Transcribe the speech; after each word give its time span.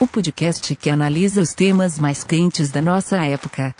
o 0.00 0.08
podcast 0.08 0.74
que 0.74 0.90
analisa 0.90 1.40
os 1.40 1.54
temas 1.54 1.98
mais 2.00 2.24
quentes 2.24 2.70
da 2.70 2.82
nossa 2.82 3.24
época. 3.24 3.74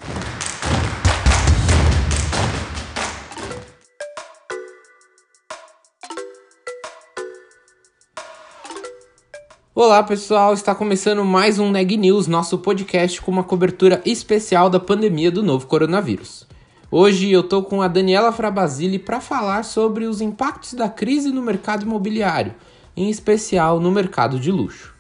Olá 9.74 10.04
pessoal, 10.04 10.54
está 10.54 10.72
começando 10.72 11.24
mais 11.24 11.58
um 11.58 11.70
Neg 11.70 11.96
News, 11.96 12.28
nosso 12.28 12.58
podcast 12.58 13.20
com 13.20 13.32
uma 13.32 13.42
cobertura 13.42 14.00
especial 14.06 14.70
da 14.70 14.78
pandemia 14.78 15.32
do 15.32 15.42
novo 15.42 15.66
coronavírus. 15.66 16.46
Hoje 16.92 17.32
eu 17.32 17.40
estou 17.40 17.64
com 17.64 17.82
a 17.82 17.88
Daniela 17.88 18.30
Frabasile 18.30 19.00
para 19.00 19.20
falar 19.20 19.64
sobre 19.64 20.04
os 20.04 20.20
impactos 20.20 20.74
da 20.74 20.88
crise 20.88 21.30
no 21.30 21.42
mercado 21.42 21.82
imobiliário, 21.82 22.54
em 22.96 23.10
especial 23.10 23.80
no 23.80 23.90
mercado 23.90 24.38
de 24.38 24.52
luxo. 24.52 24.93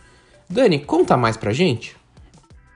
Dani, 0.48 0.84
conta 0.84 1.16
mais 1.16 1.36
pra 1.36 1.52
gente. 1.52 1.96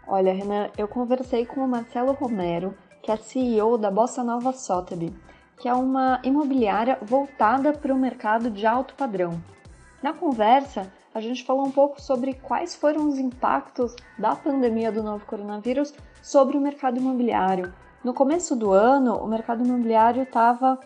Olha, 0.07 0.33
Renan, 0.33 0.71
eu 0.79 0.89
conversei 0.89 1.45
com 1.45 1.61
o 1.61 1.69
Marcelo 1.69 2.13
Romero, 2.13 2.75
que 3.03 3.13
é 3.13 3.17
CEO 3.17 3.77
da 3.77 3.91
Bossa 3.91 4.25
Nova 4.25 4.53
Sotheby, 4.53 5.15
que 5.59 5.69
é 5.69 5.75
uma 5.75 6.19
imobiliária 6.25 6.99
voltada 7.03 7.73
para 7.73 7.93
o 7.93 7.99
mercado 7.99 8.51
de 8.51 8.67
alto 8.67 8.95
padrão. 8.95 9.39
Na 10.03 10.15
conversa, 10.15 10.91
a 11.15 11.21
gente 11.21 11.45
falou 11.45 11.67
um 11.67 11.71
pouco 11.71 12.01
sobre 12.01 12.35
quais 12.35 12.75
foram 12.75 13.07
os 13.07 13.19
impactos 13.19 13.95
da 14.19 14.35
pandemia 14.35 14.91
do 14.91 15.03
novo 15.03 15.27
coronavírus 15.27 15.93
sobre 16.23 16.57
o 16.57 16.61
mercado 16.61 16.99
imobiliário. 16.99 17.75
No 18.03 18.15
começo 18.15 18.57
do 18.57 18.73
ano, 18.73 19.17
o 19.17 19.27
mercado 19.27 19.65
imobiliário 19.65 20.23
estava 20.23 20.79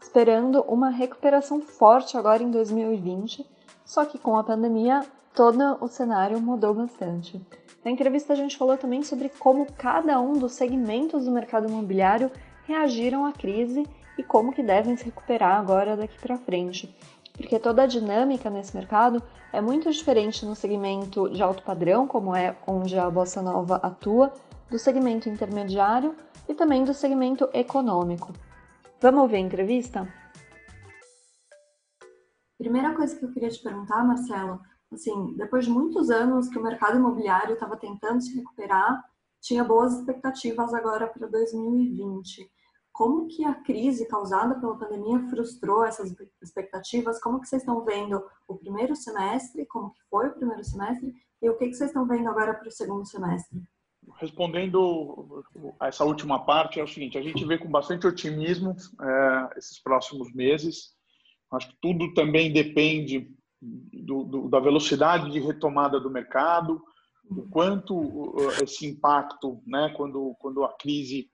esperando 0.00 0.62
uma 0.68 0.90
recuperação 0.90 1.60
forte 1.60 2.16
agora 2.16 2.42
em 2.42 2.50
2020, 2.50 3.44
só 3.84 4.04
que 4.04 4.18
com 4.18 4.36
a 4.36 4.44
pandemia 4.44 5.00
todo 5.34 5.78
o 5.80 5.88
cenário 5.88 6.40
mudou 6.40 6.74
bastante. 6.74 7.40
Na 7.84 7.90
entrevista 7.90 8.32
a 8.32 8.36
gente 8.36 8.56
falou 8.56 8.76
também 8.76 9.02
sobre 9.02 9.28
como 9.28 9.66
cada 9.72 10.20
um 10.20 10.34
dos 10.34 10.52
segmentos 10.52 11.24
do 11.24 11.30
mercado 11.30 11.68
imobiliário 11.68 12.30
reagiram 12.66 13.24
à 13.24 13.32
crise 13.32 13.86
e 14.18 14.22
como 14.22 14.52
que 14.52 14.62
devem 14.62 14.96
se 14.96 15.04
recuperar 15.04 15.58
agora 15.58 15.96
daqui 15.96 16.18
para 16.18 16.36
frente. 16.36 16.94
Porque 17.36 17.58
toda 17.58 17.84
a 17.84 17.86
dinâmica 17.86 18.50
nesse 18.50 18.76
mercado 18.76 19.22
é 19.52 19.60
muito 19.60 19.90
diferente 19.90 20.44
no 20.44 20.56
segmento 20.56 21.30
de 21.30 21.42
alto 21.42 21.62
padrão, 21.62 22.06
como 22.06 22.34
é 22.34 22.56
onde 22.66 22.98
a 22.98 23.08
Bossa 23.08 23.40
Nova 23.40 23.76
atua, 23.76 24.32
do 24.68 24.78
segmento 24.78 25.28
intermediário 25.28 26.14
e 26.48 26.54
também 26.54 26.84
do 26.84 26.92
segmento 26.92 27.48
econômico. 27.54 28.32
Vamos 29.00 29.22
ouvir 29.22 29.36
a 29.36 29.40
entrevista? 29.40 30.12
Primeira 32.58 32.92
coisa 32.94 33.16
que 33.16 33.24
eu 33.24 33.32
queria 33.32 33.48
te 33.48 33.62
perguntar, 33.62 34.04
Marcelo, 34.04 34.60
assim, 34.92 35.34
depois 35.36 35.64
de 35.64 35.70
muitos 35.70 36.10
anos 36.10 36.48
que 36.48 36.58
o 36.58 36.62
mercado 36.62 36.98
imobiliário 36.98 37.54
estava 37.54 37.76
tentando 37.76 38.20
se 38.20 38.34
recuperar, 38.34 39.02
tinha 39.40 39.62
boas 39.62 39.98
expectativas 39.98 40.74
agora 40.74 41.06
para 41.06 41.26
2020. 41.26 42.50
Como 42.92 43.28
que 43.28 43.44
a 43.44 43.54
crise 43.54 44.08
causada 44.08 44.58
pela 44.58 44.76
pandemia 44.76 45.20
frustrou 45.28 45.84
essas 45.84 46.12
expectativas? 46.42 47.20
Como 47.20 47.40
que 47.40 47.46
vocês 47.46 47.62
estão 47.62 47.84
vendo 47.84 48.20
o 48.48 48.56
primeiro 48.56 48.96
semestre? 48.96 49.66
Como 49.66 49.92
que 49.92 50.00
foi 50.10 50.28
o 50.28 50.34
primeiro 50.34 50.64
semestre? 50.64 51.14
E 51.40 51.48
o 51.48 51.56
que, 51.56 51.68
que 51.68 51.74
vocês 51.74 51.90
estão 51.90 52.06
vendo 52.06 52.28
agora 52.28 52.54
para 52.54 52.66
o 52.66 52.72
segundo 52.72 53.06
semestre? 53.06 53.62
Respondendo 54.16 55.44
a 55.78 55.88
essa 55.88 56.04
última 56.04 56.44
parte, 56.44 56.80
é 56.80 56.82
o 56.82 56.88
seguinte: 56.88 57.16
a 57.16 57.22
gente 57.22 57.44
vê 57.44 57.56
com 57.56 57.70
bastante 57.70 58.06
otimismo 58.06 58.74
é, 59.00 59.58
esses 59.58 59.80
próximos 59.80 60.32
meses. 60.34 60.96
Acho 61.52 61.68
que 61.68 61.76
tudo 61.80 62.12
também 62.14 62.52
depende 62.52 63.30
do, 63.60 64.24
do, 64.24 64.48
da 64.48 64.60
velocidade 64.60 65.30
de 65.30 65.40
retomada 65.40 65.98
do 65.98 66.10
mercado, 66.10 66.82
o 67.30 67.48
quanto 67.50 68.36
esse 68.62 68.86
impacto, 68.86 69.60
né, 69.66 69.92
quando, 69.96 70.34
quando 70.38 70.64
a 70.64 70.72
crise, 70.76 71.28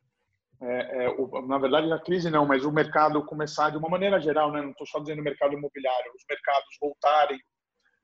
é, 0.61 1.07
é, 1.07 1.17
na 1.47 1.59
verdade 1.59 1.93
a 1.93 1.99
crise 1.99 2.31
não, 2.31 2.47
mas 2.47 2.65
o 2.65 2.73
mercado 2.73 3.25
começar 3.25 3.71
de 3.71 3.77
uma 3.77 3.89
maneira 3.89 4.21
geral, 4.21 4.51
né, 4.51 4.61
não 4.61 4.71
estou 4.71 4.87
só 4.87 4.99
dizendo 4.99 5.23
mercado 5.23 5.53
imobiliário, 5.53 6.13
os 6.17 6.25
mercados 6.29 6.77
voltarem 6.81 7.39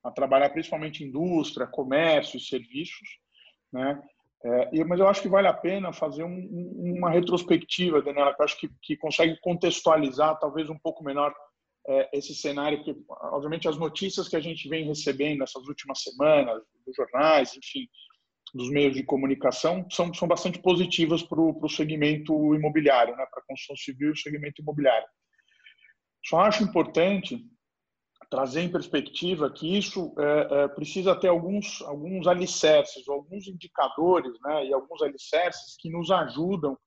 a 0.05 0.11
trabalhar 0.11 0.51
principalmente 0.51 1.05
indústria, 1.05 1.67
comércio 1.67 2.37
e 2.37 2.41
serviços, 2.41 3.09
né, 3.73 4.01
é, 4.43 4.85
mas 4.85 5.01
eu 5.01 5.09
acho 5.09 5.21
que 5.21 5.29
vale 5.29 5.49
a 5.49 5.53
pena 5.53 5.93
fazer 5.93 6.25
um, 6.25 6.95
uma 6.97 7.11
retrospectiva, 7.11 8.01
Daniela, 8.01 8.35
que 8.35 8.41
eu 8.41 8.45
acho 8.45 8.59
que, 8.59 8.71
que 8.83 8.97
consegue 8.97 9.39
contextualizar 9.41 10.39
talvez 10.39 10.71
um 10.71 10.79
pouco 10.79 11.05
melhor 11.05 11.35
é, 11.89 12.19
esse 12.19 12.35
cenário 12.35 12.83
que, 12.85 12.95
obviamente, 13.09 13.69
as 13.69 13.79
notícias 13.79 14.29
que 14.29 14.37
a 14.37 14.41
gente 14.41 14.69
vem 14.69 14.87
recebendo 14.87 15.39
nessas 15.39 15.67
últimas 15.67 16.03
semanas, 16.03 16.63
dos 16.87 16.95
jornais, 16.95 17.57
enfim, 17.57 17.89
dos 18.55 18.71
meios 18.71 18.95
de 18.95 19.03
comunicação, 19.03 19.87
são, 19.91 20.13
são 20.13 20.27
bastante 20.27 20.59
positivas 20.59 21.23
para 21.23 21.41
o 21.41 21.69
segmento 21.69 22.55
imobiliário, 22.55 23.17
né, 23.17 23.25
para 23.31 23.41
a 23.41 23.47
construção 23.47 23.77
civil 23.77 24.09
e 24.09 24.13
o 24.13 24.17
segmento 24.17 24.61
imobiliário. 24.61 25.07
Só 26.25 26.41
acho 26.41 26.63
importante 26.63 27.45
trazer 28.31 28.63
em 28.63 28.71
perspectiva 28.71 29.51
que 29.51 29.77
isso 29.77 30.15
é, 30.19 30.65
é, 30.65 30.69
precisa 30.69 31.17
ter 31.17 31.29
alguns, 31.29 31.83
alguns 31.83 32.27
alicerces, 32.27 33.09
alguns 33.09 33.49
indicadores 33.49 34.33
né, 34.43 34.67
e 34.67 34.73
alguns 34.73 35.03
alicerces 35.03 35.77
que 35.79 35.91
nos 35.91 36.11
ajudam 36.11 36.79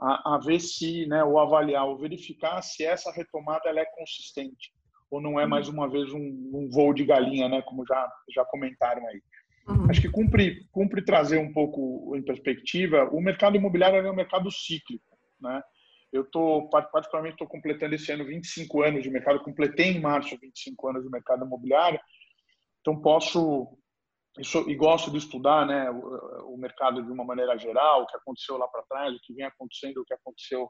a, 0.00 0.34
a 0.34 0.38
ver 0.38 0.60
se, 0.60 1.06
né, 1.06 1.22
ou 1.24 1.38
avaliar, 1.38 1.86
ou 1.86 1.98
verificar 1.98 2.62
se 2.62 2.84
essa 2.84 3.12
retomada 3.12 3.68
ela 3.68 3.80
é 3.80 3.86
consistente 3.96 4.72
ou 5.14 5.20
não 5.20 5.38
é 5.38 5.46
mais 5.46 5.68
uma 5.68 5.88
vez 5.88 6.12
um, 6.12 6.50
um 6.52 6.68
voo 6.70 6.92
de 6.92 7.04
galinha, 7.04 7.48
né, 7.48 7.62
como 7.62 7.86
já 7.86 8.10
já 8.34 8.44
comentaram 8.44 9.06
aí. 9.06 9.22
Uhum. 9.68 9.88
Acho 9.88 10.00
que 10.00 10.10
cumpre 10.10 10.66
cumpre 10.70 11.02
trazer 11.02 11.38
um 11.38 11.52
pouco 11.52 12.14
em 12.16 12.22
perspectiva. 12.22 13.08
O 13.12 13.20
mercado 13.20 13.56
imobiliário 13.56 13.98
é 13.98 14.10
um 14.10 14.14
mercado 14.14 14.50
cíclico, 14.50 15.16
né? 15.40 15.62
Eu 16.12 16.24
tô 16.24 16.68
particularmente 16.68 17.34
estou 17.34 17.48
completando 17.48 17.94
esse 17.94 18.12
ano 18.12 18.24
25 18.24 18.82
anos 18.82 19.02
de 19.02 19.10
mercado, 19.10 19.42
completei 19.42 19.92
em 19.92 20.00
março 20.00 20.38
25 20.40 20.88
anos 20.88 21.02
de 21.02 21.10
mercado 21.10 21.44
imobiliário, 21.44 21.98
então 22.80 23.00
posso 23.00 23.76
e, 24.38 24.74
gosto 24.74 25.10
de 25.10 25.18
estudar 25.18 25.66
né, 25.66 25.90
o, 25.90 26.54
o, 26.54 26.58
mercado 26.58 27.02
de 27.02 27.10
uma 27.10 27.24
maneira 27.24 27.56
geral, 27.56 28.02
o 28.02 28.06
que 28.06 28.16
aconteceu 28.16 28.56
lá 28.56 28.66
para 28.66 28.82
trás, 28.82 29.14
o 29.14 29.20
que 29.22 29.32
vem 29.32 29.44
acontecendo, 29.44 29.98
o 29.98 30.04
que 30.04 30.14
aconteceu 30.14 30.68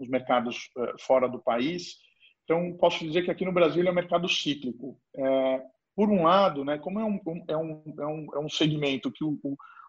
nos 0.00 0.08
mercados 0.08 0.70
uh, 0.76 0.98
fora 0.98 1.28
do 1.28 1.42
país. 1.42 1.96
Então, 2.44 2.76
posso 2.78 3.04
dizer 3.04 3.22
que 3.22 3.30
aqui 3.30 3.44
no 3.44 3.52
Brasil 3.52 3.86
é 3.86 3.90
um 3.90 3.94
mercado 3.94 4.28
cíclico. 4.28 4.98
É, 5.16 5.62
por 5.94 6.08
um 6.08 6.24
lado, 6.24 6.64
né, 6.64 6.78
como 6.78 6.98
é 6.98 7.04
um, 7.04 7.20
é 7.48 7.56
um, 7.56 7.94
é 8.00 8.06
um, 8.06 8.26
é 8.34 8.38
um 8.38 8.48
segmento 8.48 9.12
que 9.12 9.22
o, 9.22 9.38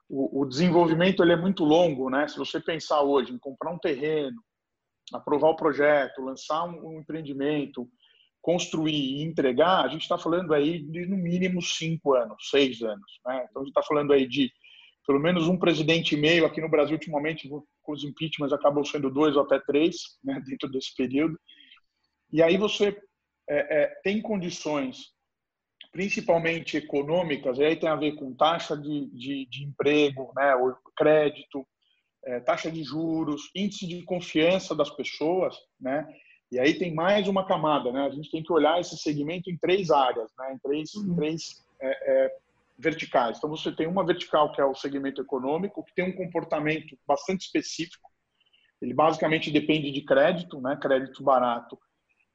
o, 0.10 0.42
o 0.42 0.46
desenvolvimento 0.46 1.24
ele 1.24 1.34
é 1.34 1.38
muito 1.38 1.64
longo, 1.64 2.10
né? 2.10 2.28
se 2.28 2.38
você 2.38 2.60
pensar 2.60 3.02
hoje 3.02 3.34
em 3.34 3.40
comprar 3.40 3.72
um 3.72 3.80
terreno, 3.80 4.40
aprovar 5.14 5.50
o 5.50 5.56
projeto, 5.56 6.22
lançar 6.22 6.66
um, 6.66 6.90
um 6.90 7.00
empreendimento, 7.00 7.90
construir 8.44 8.94
e 8.94 9.24
entregar, 9.24 9.86
a 9.86 9.88
gente 9.88 10.02
está 10.02 10.18
falando 10.18 10.54
aí 10.54 10.80
de 10.80 11.06
no 11.06 11.16
mínimo 11.16 11.62
cinco 11.62 12.14
anos, 12.14 12.50
seis 12.50 12.82
anos. 12.82 13.20
Né? 13.26 13.48
Então 13.50 13.62
a 13.62 13.66
gente 13.66 13.72
está 13.72 13.82
falando 13.82 14.12
aí 14.12 14.28
de 14.28 14.52
pelo 15.08 15.20
menos 15.20 15.48
um 15.48 15.58
presidente 15.58 16.14
e 16.14 16.18
meio 16.18 16.46
aqui 16.46 16.60
no 16.60 16.70
Brasil 16.70 16.96
ultimamente 16.96 17.48
com 17.48 17.92
os 17.92 18.04
impeachments 18.04 18.54
acabam 18.54 18.84
sendo 18.84 19.10
dois 19.10 19.38
ou 19.38 19.44
até 19.44 19.60
três 19.60 20.18
né, 20.22 20.42
dentro 20.46 20.70
desse 20.70 20.94
período. 20.94 21.40
E 22.34 22.44
aí 22.44 22.58
você 22.58 23.02
é, 23.50 23.84
é, 23.84 23.88
tem 24.04 24.22
condições, 24.22 25.14
principalmente 25.94 26.76
econômicas, 26.76 27.58
e 27.58 27.64
aí 27.64 27.76
tem 27.78 27.88
a 27.88 27.96
ver 27.96 28.16
com 28.16 28.36
taxa 28.36 28.76
de, 28.76 29.10
de, 29.12 29.46
de 29.46 29.64
emprego, 29.64 30.34
né, 30.36 30.54
o 30.56 30.76
crédito, 30.98 31.66
é, 32.26 32.42
taxa 32.42 32.70
de 32.70 32.84
juros, 32.84 33.50
índice 33.56 33.88
de 33.88 34.02
confiança 34.04 34.76
das 34.76 34.90
pessoas, 34.90 35.56
né, 35.80 36.06
e 36.54 36.60
aí 36.60 36.76
tem 36.76 36.94
mais 36.94 37.28
uma 37.28 37.48
camada, 37.48 37.92
né? 37.92 38.06
A 38.06 38.12
gente 38.12 38.30
tem 38.30 38.44
que 38.44 38.54
olhar 38.54 38.80
esse 38.80 38.96
segmento 38.96 39.50
em 39.50 39.58
três 39.58 39.90
áreas, 39.90 40.32
né? 40.38 40.54
Em 40.54 40.60
três, 40.60 40.94
uhum. 40.94 41.16
três 41.16 41.66
é, 41.82 42.26
é, 42.26 42.36
verticais. 42.78 43.38
Então 43.38 43.50
você 43.50 43.72
tem 43.72 43.88
uma 43.88 44.06
vertical 44.06 44.52
que 44.52 44.62
é 44.62 44.66
o 44.66 44.76
segmento 44.76 45.20
econômico, 45.20 45.84
que 45.84 45.96
tem 45.96 46.06
um 46.06 46.16
comportamento 46.16 46.96
bastante 47.08 47.46
específico. 47.46 48.08
Ele 48.80 48.94
basicamente 48.94 49.50
depende 49.50 49.90
de 49.90 50.02
crédito, 50.02 50.62
né? 50.62 50.78
Crédito 50.80 51.24
barato. 51.24 51.76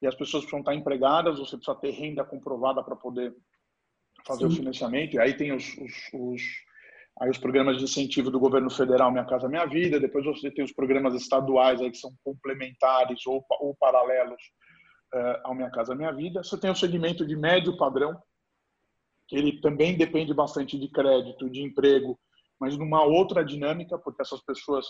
E 0.03 0.07
as 0.09 0.17
pessoas 0.17 0.43
precisam 0.43 0.61
estar 0.61 0.75
empregadas, 0.75 1.39
você 1.39 1.57
precisa 1.57 1.79
ter 1.79 1.91
renda 1.93 2.25
comprovada 2.25 2.83
para 2.83 2.97
poder 2.97 3.33
fazer 4.27 4.49
Sim. 4.49 4.53
o 4.53 4.57
financiamento. 4.57 5.15
E 5.15 5.21
aí 5.21 5.33
tem 5.33 5.53
os, 5.53 5.65
os, 5.79 6.11
os 6.13 6.43
aí 7.21 7.31
os 7.31 7.39
programas 7.39 7.79
de 7.79 7.85
incentivo 7.85 8.31
do 8.31 8.39
governo 8.39 8.71
federal 8.71 9.11
Minha 9.11 9.25
Casa 9.25 9.49
Minha 9.49 9.67
Vida, 9.67 9.99
depois 9.99 10.25
você 10.25 10.51
tem 10.51 10.65
os 10.65 10.73
programas 10.73 11.15
estaduais 11.15 11.81
aí 11.81 11.91
que 11.91 11.99
são 11.99 12.13
complementares 12.25 13.27
ou, 13.27 13.45
ou 13.61 13.75
paralelos 13.77 14.41
uh, 15.15 15.41
ao 15.45 15.55
Minha 15.55 15.71
Casa 15.71 15.95
Minha 15.95 16.13
Vida. 16.13 16.43
Você 16.43 16.59
tem 16.59 16.71
o 16.71 16.77
segmento 16.77 17.27
de 17.27 17.37
médio 17.37 17.77
padrão, 17.77 18.17
que 19.27 19.37
ele 19.37 19.61
também 19.61 19.97
depende 19.97 20.33
bastante 20.33 20.79
de 20.79 20.89
crédito, 20.89 21.51
de 21.51 21.63
emprego, 21.63 22.19
mas 22.61 22.77
numa 22.77 23.03
outra 23.05 23.45
dinâmica, 23.45 23.99
porque 23.99 24.23
essas 24.23 24.41
pessoas 24.45 24.87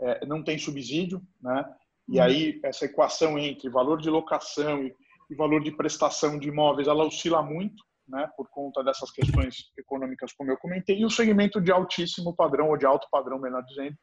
é, 0.00 0.26
não 0.26 0.42
têm 0.42 0.58
subsídio, 0.58 1.20
né? 1.40 1.64
E 2.08 2.18
uhum. 2.18 2.22
aí 2.22 2.60
essa 2.64 2.84
equação 2.84 3.38
entre 3.38 3.68
valor 3.68 4.00
de 4.00 4.10
locação 4.10 4.82
e, 4.84 4.94
e 5.30 5.34
valor 5.34 5.62
de 5.62 5.70
prestação 5.70 6.38
de 6.38 6.48
imóveis, 6.48 6.88
ela 6.88 7.04
oscila 7.04 7.42
muito, 7.42 7.82
né? 8.10 8.28
Por 8.36 8.48
conta 8.50 8.82
dessas 8.82 9.10
questões 9.10 9.72
econômicas, 9.78 10.32
como 10.32 10.50
eu 10.50 10.58
comentei, 10.58 10.98
e 10.98 11.04
o 11.04 11.10
segmento 11.10 11.60
de 11.60 11.70
altíssimo 11.70 12.34
padrão 12.34 12.68
ou 12.68 12.76
de 12.76 12.84
alto 12.84 13.06
padrão, 13.10 13.38
melhor 13.38 13.62
dizendo, 13.64 13.96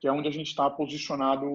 que 0.00 0.08
é 0.08 0.12
onde 0.12 0.28
a 0.28 0.32
gente 0.32 0.48
está 0.48 0.68
posicionado 0.68 1.46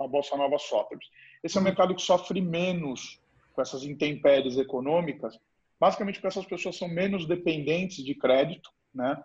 a 0.00 0.06
Bolsa 0.06 0.36
Nova 0.36 0.58
Sotheby's. 0.58 1.08
Esse 1.42 1.56
é 1.56 1.60
um 1.60 1.64
mercado 1.64 1.94
que 1.94 2.02
sofre 2.02 2.40
menos 2.40 3.20
com 3.54 3.62
essas 3.62 3.84
intempéries 3.84 4.58
econômicas, 4.58 5.38
basicamente 5.80 6.16
porque 6.16 6.26
essas 6.26 6.46
pessoas 6.46 6.76
são 6.76 6.88
menos 6.88 7.26
dependentes 7.26 8.04
de 8.04 8.14
crédito, 8.14 8.70
né? 8.94 9.22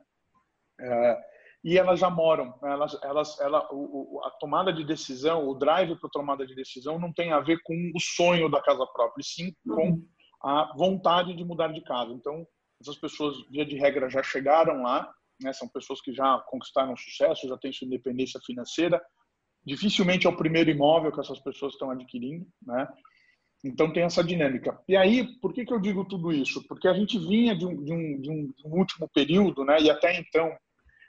É, 0.80 1.32
e 1.64 1.78
elas 1.78 2.00
já 2.00 2.10
moram, 2.10 2.58
elas, 2.64 2.98
elas, 3.04 3.40
ela, 3.40 3.68
o, 3.72 4.20
a 4.26 4.32
tomada 4.32 4.74
de 4.74 4.84
decisão, 4.84 5.48
o 5.48 5.54
drive 5.54 5.96
para 6.00 6.08
a 6.08 6.12
tomada 6.12 6.46
de 6.46 6.56
decisão 6.56 6.98
não 6.98 7.14
tem 7.14 7.32
a 7.32 7.40
ver 7.40 7.62
com 7.64 7.92
o 7.96 8.00
sonho 8.00 8.50
da 8.50 8.62
casa 8.62 8.86
própria, 8.88 9.24
sim 9.24 9.54
com. 9.68 10.02
A 10.44 10.74
vontade 10.76 11.36
de 11.36 11.44
mudar 11.44 11.70
de 11.70 11.82
casa. 11.82 12.12
Então, 12.12 12.46
essas 12.82 12.98
pessoas, 12.98 13.36
via 13.50 13.66
de 13.66 13.78
regra, 13.78 14.10
já 14.10 14.24
chegaram 14.24 14.82
lá, 14.82 15.12
né? 15.42 15.54
são 15.54 15.68
pessoas 15.68 16.02
que 16.02 16.14
já 16.14 16.40
conquistaram 16.48 16.96
sucesso, 16.98 17.48
já 17.48 17.58
têm 17.58 17.72
sua 17.72 17.86
independência 17.86 18.40
financeira. 18.46 19.02
Dificilmente 19.64 20.26
é 20.26 20.30
o 20.30 20.36
primeiro 20.36 20.70
imóvel 20.70 21.12
que 21.12 21.20
essas 21.20 21.40
pessoas 21.40 21.74
estão 21.74 21.92
adquirindo, 21.92 22.48
né? 22.66 22.88
Então 23.64 23.94
tem 23.94 24.04
essa 24.04 24.24
dinâmica. 24.24 24.80
E 24.88 24.98
aí, 24.98 25.40
por 25.40 25.54
que, 25.54 25.64
que 25.64 25.72
eu 25.72 25.80
digo 25.80 26.04
tudo 26.06 26.32
isso? 26.32 26.66
Porque 26.68 26.88
a 26.88 26.94
gente 26.94 27.20
vinha 27.20 27.56
de 27.56 27.64
um, 27.64 27.84
de 27.84 27.94
um, 27.94 28.22
de 28.22 28.68
um, 28.68 28.72
último 28.72 29.08
período, 29.14 29.64
né? 29.64 29.80
E 29.80 29.90
até 29.90 30.18
então, 30.18 30.52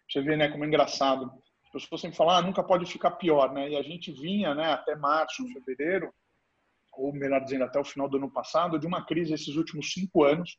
você 0.06 0.20
vê, 0.20 0.36
né, 0.36 0.48
como 0.48 0.64
é 0.64 0.66
engraçado. 0.66 1.32
As 1.64 1.80
pessoas 1.80 2.02
sempre 2.02 2.16
falam, 2.18 2.34
ah, 2.34 2.42
nunca 2.42 2.62
pode 2.62 2.84
ficar 2.84 3.12
pior, 3.12 3.54
né? 3.54 3.70
E 3.70 3.76
a 3.76 3.82
gente 3.82 4.12
vinha, 4.12 4.54
né, 4.54 4.66
até 4.66 4.94
março, 4.94 5.48
fevereiro, 5.48 6.12
ou 6.94 7.12
melhor 7.12 7.42
dizendo, 7.42 7.64
até 7.64 7.78
o 7.78 7.84
final 7.84 8.08
do 8.08 8.16
ano 8.16 8.30
passado, 8.30 8.78
de 8.78 8.86
uma 8.86 9.04
crise 9.04 9.32
esses 9.32 9.56
últimos 9.56 9.92
cinco 9.92 10.24
anos. 10.24 10.58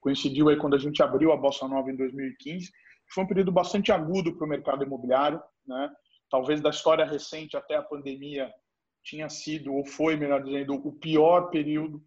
Coincidiu 0.00 0.48
aí 0.48 0.56
quando 0.56 0.74
a 0.74 0.78
gente 0.78 1.02
abriu 1.02 1.32
a 1.32 1.36
Bossa 1.36 1.66
Nova 1.66 1.90
em 1.90 1.96
2015. 1.96 2.70
Foi 3.12 3.24
um 3.24 3.26
período 3.26 3.52
bastante 3.52 3.92
agudo 3.92 4.36
para 4.36 4.46
o 4.46 4.48
mercado 4.48 4.84
imobiliário, 4.84 5.42
né? 5.66 5.90
Talvez 6.30 6.60
da 6.60 6.70
história 6.70 7.04
recente 7.04 7.56
até 7.56 7.76
a 7.76 7.82
pandemia 7.82 8.52
tinha 9.02 9.28
sido, 9.28 9.72
ou 9.72 9.86
foi, 9.86 10.16
melhor 10.16 10.42
dizendo, 10.42 10.74
o 10.74 10.92
pior 10.92 11.50
período 11.50 12.02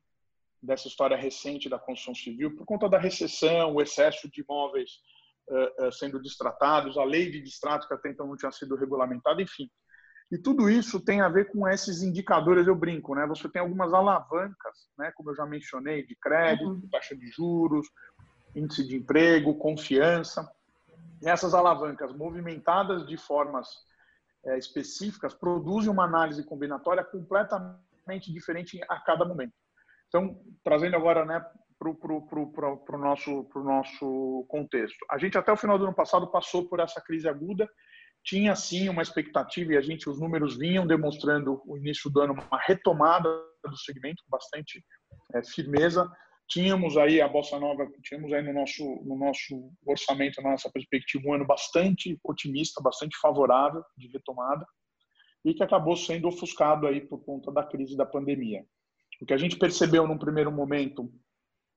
dessa 0.61 0.87
história 0.87 1.15
recente 1.15 1.69
da 1.69 1.77
construção 1.77 2.15
civil, 2.15 2.55
por 2.55 2.65
conta 2.65 2.89
da 2.89 2.97
recessão, 2.97 3.75
o 3.75 3.81
excesso 3.81 4.29
de 4.29 4.41
imóveis 4.41 4.91
uh, 5.49 5.87
uh, 5.87 5.91
sendo 5.91 6.21
distratados, 6.21 6.97
a 6.97 7.03
lei 7.03 7.29
de 7.29 7.41
distrato 7.41 7.87
que 7.87 7.93
até 7.93 8.09
então 8.09 8.27
não 8.27 8.35
tinha 8.35 8.51
sido 8.51 8.75
regulamentada, 8.75 9.41
enfim. 9.41 9.69
E 10.31 10.37
tudo 10.37 10.69
isso 10.69 10.99
tem 10.99 11.21
a 11.21 11.29
ver 11.29 11.51
com 11.51 11.67
esses 11.67 12.01
indicadores, 12.01 12.67
eu 12.67 12.75
brinco, 12.75 13.15
né? 13.15 13.25
Você 13.27 13.47
tem 13.47 13.61
algumas 13.61 13.93
alavancas, 13.93 14.89
né? 14.97 15.11
Como 15.15 15.31
eu 15.31 15.35
já 15.35 15.45
mencionei, 15.45 16.05
de 16.05 16.15
crédito, 16.17 16.69
uhum. 16.69 16.89
taxa 16.91 17.15
de 17.15 17.27
juros, 17.29 17.87
índice 18.53 18.85
de 18.85 18.97
emprego, 18.97 19.55
confiança. 19.55 20.49
E 21.21 21.29
essas 21.29 21.53
alavancas 21.53 22.13
movimentadas 22.13 23.07
de 23.07 23.15
formas 23.15 23.67
é, 24.45 24.57
específicas 24.57 25.33
produzem 25.33 25.89
uma 25.89 26.03
análise 26.03 26.43
combinatória 26.43 27.03
completamente 27.03 28.31
diferente 28.31 28.79
a 28.89 28.99
cada 28.99 29.25
momento. 29.25 29.53
Então, 30.07 30.41
trazendo 30.63 30.95
agora 30.95 31.25
né, 31.25 31.43
para 31.77 31.89
o 31.89 32.97
nosso, 32.97 33.43
pro 33.45 33.63
nosso 33.63 34.45
contexto. 34.47 34.97
A 35.09 35.17
gente, 35.17 35.37
até 35.37 35.51
o 35.51 35.57
final 35.57 35.77
do 35.77 35.85
ano 35.85 35.95
passado, 35.95 36.27
passou 36.27 36.67
por 36.67 36.79
essa 36.79 37.01
crise 37.01 37.27
aguda, 37.27 37.69
tinha 38.23 38.55
sim 38.55 38.89
uma 38.89 39.01
expectativa 39.01 39.73
e 39.73 39.77
a 39.77 39.81
gente, 39.81 40.09
os 40.09 40.19
números 40.19 40.57
vinham 40.57 40.85
demonstrando 40.85 41.61
o 41.65 41.77
início 41.77 42.09
do 42.09 42.21
ano 42.21 42.33
uma 42.33 42.59
retomada 42.65 43.29
do 43.63 43.77
segmento 43.77 44.23
com 44.23 44.29
bastante 44.29 44.83
é, 45.33 45.43
firmeza, 45.43 46.09
tínhamos 46.49 46.97
aí 46.97 47.21
a 47.21 47.27
bossa 47.27 47.59
nova, 47.59 47.87
tínhamos 48.03 48.31
aí 48.33 48.41
no 48.41 48.53
nosso 48.53 48.83
no 49.05 49.17
nosso 49.17 49.71
orçamento, 49.85 50.41
na 50.41 50.51
nossa 50.51 50.69
perspectiva, 50.71 51.27
um 51.27 51.33
ano 51.33 51.45
bastante 51.45 52.17
otimista, 52.23 52.81
bastante 52.81 53.17
favorável 53.19 53.83
de 53.97 54.07
retomada 54.07 54.65
e 55.43 55.53
que 55.53 55.63
acabou 55.63 55.95
sendo 55.95 56.27
ofuscado 56.27 56.87
aí 56.87 57.01
por 57.01 57.23
conta 57.23 57.51
da 57.51 57.63
crise 57.63 57.95
da 57.95 58.05
pandemia. 58.05 58.65
O 59.21 59.25
que 59.25 59.33
a 59.33 59.37
gente 59.37 59.57
percebeu 59.57 60.07
num 60.07 60.17
primeiro 60.17 60.51
momento, 60.51 61.11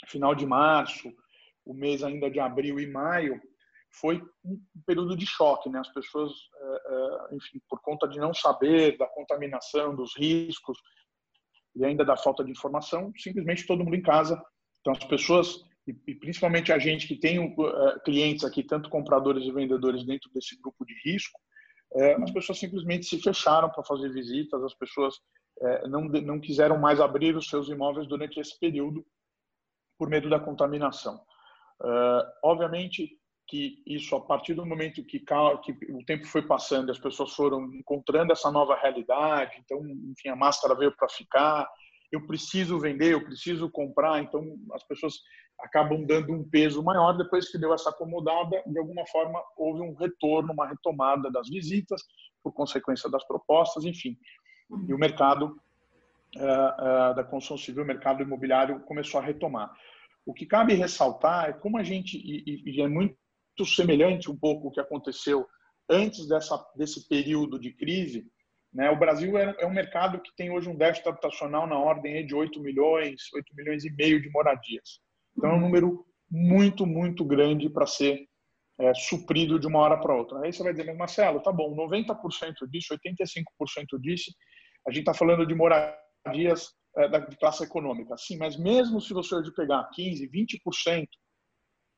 final 0.09 0.35
de 0.35 0.45
março, 0.45 1.13
o 1.65 1.73
mês 1.73 2.03
ainda 2.03 2.31
de 2.31 2.41
abril 2.41 2.81
e 2.81 2.87
maio, 2.87 3.41
foi 3.93 4.23
um 4.45 4.61
período 4.87 5.17
de 5.17 5.27
choque, 5.27 5.69
né? 5.69 5.81
As 5.81 5.93
pessoas, 5.93 6.31
eh, 6.33 6.83
eh, 6.87 7.37
enfim, 7.37 7.61
por 7.69 7.81
conta 7.83 8.07
de 8.07 8.19
não 8.19 8.33
saber 8.33 8.97
da 8.97 9.07
contaminação, 9.07 9.95
dos 9.95 10.17
riscos 10.17 10.79
e 11.75 11.85
ainda 11.85 12.05
da 12.05 12.17
falta 12.17 12.45
de 12.45 12.51
informação, 12.51 13.13
simplesmente 13.17 13.67
todo 13.67 13.85
mundo 13.85 13.97
em 13.97 14.03
casa 14.03 14.41
então, 14.81 14.95
as 14.95 15.05
pessoas, 15.05 15.63
e 15.87 16.15
principalmente 16.15 16.73
a 16.73 16.79
gente 16.79 17.07
que 17.07 17.17
tem 17.17 17.39
uh, 17.39 18.01
clientes 18.05 18.45
aqui, 18.45 18.63
tanto 18.63 18.89
compradores 18.89 19.45
e 19.45 19.53
vendedores 19.53 20.05
dentro 20.05 20.31
desse 20.33 20.59
grupo 20.61 20.85
de 20.85 20.95
risco, 21.05 21.39
as 22.23 22.31
pessoas 22.31 22.61
simplesmente 22.61 23.05
se 23.05 23.21
fecharam 23.21 23.69
para 23.69 23.83
fazer 23.83 24.13
visitas, 24.13 24.63
as 24.63 24.75
pessoas 24.75 25.13
não, 25.89 26.03
não 26.03 26.39
quiseram 26.39 26.79
mais 26.79 27.01
abrir 27.01 27.35
os 27.35 27.49
seus 27.49 27.69
imóveis 27.69 28.07
durante 28.07 28.39
esse 28.39 28.57
período 28.61 29.05
por 29.99 30.09
medo 30.09 30.31
da 30.31 30.39
contaminação. 30.39 31.21
obviamente 32.45 33.20
que 33.51 33.83
isso, 33.85 34.15
a 34.15 34.21
partir 34.21 34.55
do 34.55 34.65
momento 34.65 35.05
que, 35.05 35.19
que 35.19 35.93
o 35.93 36.05
tempo 36.07 36.25
foi 36.25 36.43
passando, 36.43 36.93
as 36.93 37.01
pessoas 37.01 37.33
foram 37.35 37.65
encontrando 37.75 38.33
essa 38.33 38.49
nova 38.49 38.77
realidade, 38.77 39.57
então, 39.59 39.81
enfim, 39.85 40.29
a 40.29 40.37
máscara 40.37 40.77
veio 40.77 40.95
para 40.97 41.09
ficar, 41.09 41.69
eu 42.13 42.25
preciso 42.29 42.79
vender, 42.79 43.13
eu 43.13 43.25
preciso 43.25 43.69
comprar, 43.69 44.23
então 44.23 44.57
as 44.73 44.85
pessoas 44.85 45.15
acabam 45.59 46.07
dando 46.07 46.33
um 46.33 46.49
peso 46.49 46.81
maior. 46.81 47.13
Depois 47.15 47.51
que 47.51 47.59
deu 47.59 47.75
essa 47.75 47.91
acomodada, 47.91 48.63
de 48.65 48.79
alguma 48.79 49.05
forma 49.09 49.43
houve 49.57 49.83
um 49.83 49.95
retorno, 49.95 50.53
uma 50.53 50.69
retomada 50.69 51.29
das 51.29 51.49
visitas, 51.49 52.01
por 52.45 52.53
consequência 52.53 53.11
das 53.11 53.27
propostas, 53.27 53.85
enfim. 53.85 54.17
E 54.89 54.95
o 54.95 54.99
mercado 54.99 55.61
uh, 56.37 56.41
uh, 57.11 57.15
da 57.17 57.25
construção 57.25 57.59
civil, 57.59 57.83
o 57.83 57.87
mercado 57.87 58.23
imobiliário 58.23 58.79
começou 58.83 59.21
a 59.21 59.25
retomar. 59.25 59.73
O 60.25 60.33
que 60.33 60.47
cabe 60.47 60.75
ressaltar 60.75 61.51
é 61.51 61.53
como 61.53 61.79
a 61.79 61.83
gente, 61.83 62.17
e, 62.17 62.63
e 62.65 62.81
é 62.81 62.87
muito 62.87 63.17
semelhante 63.65 64.31
um 64.31 64.37
pouco 64.37 64.69
o 64.69 64.71
que 64.71 64.81
aconteceu 64.81 65.47
antes 65.89 66.29
dessa, 66.29 66.57
desse 66.77 67.09
período 67.09 67.59
de 67.59 67.73
crise, 67.73 68.27
né? 68.73 68.89
O 68.91 68.99
Brasil 68.99 69.37
é, 69.37 69.55
é, 69.59 69.67
um 69.67 69.73
mercado 69.73 70.21
que 70.21 70.35
tem 70.37 70.51
hoje 70.51 70.69
um 70.69 70.77
déficit 70.77 71.09
habitacional 71.09 71.67
na 71.67 71.79
ordem 71.79 72.25
de 72.25 72.35
8 72.35 72.61
milhões, 72.61 73.23
8 73.35 73.55
milhões 73.57 73.85
e 73.85 73.91
meio 73.91 74.23
de 74.23 74.31
moradias. 74.31 75.01
Então 75.37 75.51
é 75.51 75.55
um 75.55 75.61
número 75.61 76.07
muito, 76.31 76.87
muito 76.87 77.25
grande 77.25 77.69
para 77.69 77.87
ser 77.87 78.29
é, 78.79 78.95
suprido 78.95 79.59
de 79.59 79.67
uma 79.67 79.81
hora 79.81 79.99
para 79.99 80.15
outra. 80.15 80.41
Aí 80.41 80.53
você 80.53 80.63
vai 80.63 80.73
dizer, 80.73 80.95
Marcelo, 80.95 81.43
tá 81.43 81.51
bom, 81.51 81.75
90% 81.75 82.69
disso, 82.71 82.95
85% 82.95 84.01
disso, 84.01 84.33
a 84.87 84.91
gente 84.91 85.01
está 85.01 85.15
falando 85.15 85.45
de 85.45 85.55
moradias 85.55 86.73
é, 86.97 87.09
da 87.09 87.21
classe 87.21 87.65
econômica. 87.65 88.17
Sim, 88.17 88.39
mas 88.39 88.57
mesmo 88.57 89.01
se 89.01 89.13
você 89.13 89.35
hoje 89.35 89.53
pegar 89.53 89.91
15, 89.93 90.29
20% 90.31 91.07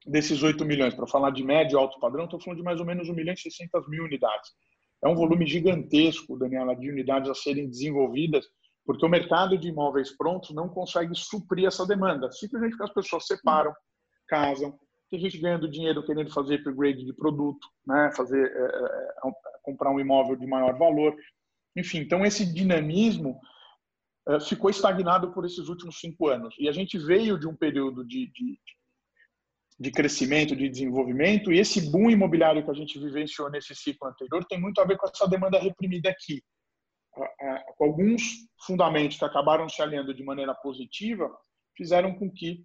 desses 0.07 0.43
8 0.43 0.65
milhões, 0.65 0.95
para 0.95 1.07
falar 1.07 1.31
de 1.31 1.45
médio 1.45 1.77
e 1.77 1.79
alto 1.79 1.99
padrão, 2.01 2.25
estou 2.25 2.41
falando 2.41 2.59
de 2.59 2.65
mais 2.65 2.81
ou 2.81 2.87
menos 2.87 3.09
1 3.09 3.15
milhão 3.15 3.35
e 3.35 3.39
600 3.41 3.89
mil 3.89 4.05
unidades. 4.05 4.51
É 5.03 5.09
um 5.09 5.15
volume 5.15 5.47
gigantesco, 5.47 6.39
Daniela, 6.39 6.77
de 6.77 6.91
unidades 6.91 7.29
a 7.29 7.35
serem 7.35 7.69
desenvolvidas, 7.69 8.47
porque 8.85 9.05
o 9.05 9.09
mercado 9.09 9.57
de 9.57 9.69
imóveis 9.69 10.17
prontos 10.17 10.55
não 10.55 10.69
consegue 10.69 11.15
suprir 11.15 11.67
essa 11.67 11.87
demanda. 11.87 12.31
Simplesmente 12.33 12.73
porque 12.73 12.85
as 12.85 12.95
pessoas 12.95 13.27
separam, 13.27 13.73
casam, 14.29 14.77
tem 15.11 15.21
gente 15.21 15.39
ganhando 15.39 15.71
dinheiro 15.71 16.05
querendo 16.05 16.33
fazer 16.33 16.55
upgrade 16.57 17.05
de 17.05 17.13
produto, 17.13 17.69
né? 17.87 18.11
fazer 18.17 18.51
é, 18.51 18.65
é, 18.65 19.29
é 19.29 19.33
comprar 19.63 19.91
um 19.91 20.01
imóvel 20.01 20.37
de 20.37 20.47
maior 20.47 20.77
valor. 20.79 21.15
Enfim, 21.77 21.99
então 21.99 22.25
esse 22.25 22.51
dinamismo 22.51 23.39
é, 24.27 24.41
ficou 24.41 24.71
estagnado 24.71 25.33
por 25.33 25.45
esses 25.45 25.69
últimos 25.69 26.01
cinco 26.01 26.29
anos. 26.29 26.55
E 26.59 26.69
a 26.69 26.73
gente 26.73 26.97
veio 26.99 27.39
de 27.39 27.47
um 27.47 27.55
período 27.55 28.05
de, 28.05 28.27
de, 28.33 28.33
de 28.33 28.77
crescimento, 29.91 30.55
de 30.55 30.69
desenvolvimento, 30.69 31.53
e 31.53 31.59
esse 31.59 31.91
boom 31.91 32.11
imobiliário 32.11 32.65
que 32.65 32.71
a 32.71 32.75
gente 32.75 32.99
vivenciou 32.99 33.51
nesse 33.51 33.75
ciclo 33.75 34.09
anterior 34.09 34.45
tem 34.45 34.61
muito 34.61 34.81
a 34.81 34.85
ver 34.85 34.97
com 34.97 35.07
essa 35.07 35.27
demanda 35.27 35.59
reprimida 35.59 36.11
aqui. 36.11 36.43
Alguns 37.81 38.23
fundamentos 38.65 39.19
que 39.19 39.25
acabaram 39.25 39.69
se 39.69 39.83
alinhando 39.83 40.15
de 40.15 40.25
maneira 40.25 40.55
positiva, 40.55 41.31
fizeram 41.77 42.15
com 42.15 42.31
que 42.31 42.65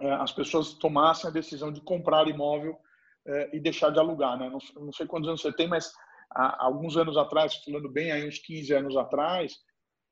é, 0.00 0.10
as 0.12 0.32
pessoas 0.32 0.74
tomassem 0.74 1.28
a 1.28 1.32
decisão 1.32 1.72
de 1.72 1.80
comprar 1.80 2.28
imóvel 2.28 2.76
é, 3.26 3.56
e 3.56 3.60
deixar 3.60 3.90
de 3.90 3.98
alugar. 3.98 4.38
Né? 4.38 4.50
Não, 4.50 4.92
sei 4.92 5.06
quantos 5.06 5.28
anos 5.28 5.40
você 5.40 5.52
tem, 5.52 5.68
mas 5.68 5.90
alguns 6.30 6.96
anos 6.96 7.16
atrás, 7.16 7.56
falando 7.64 7.90
bem, 7.90 8.12
aí 8.12 8.26
uns 8.26 8.38
15 8.38 8.74
anos 8.74 8.96
atrás, 8.96 9.54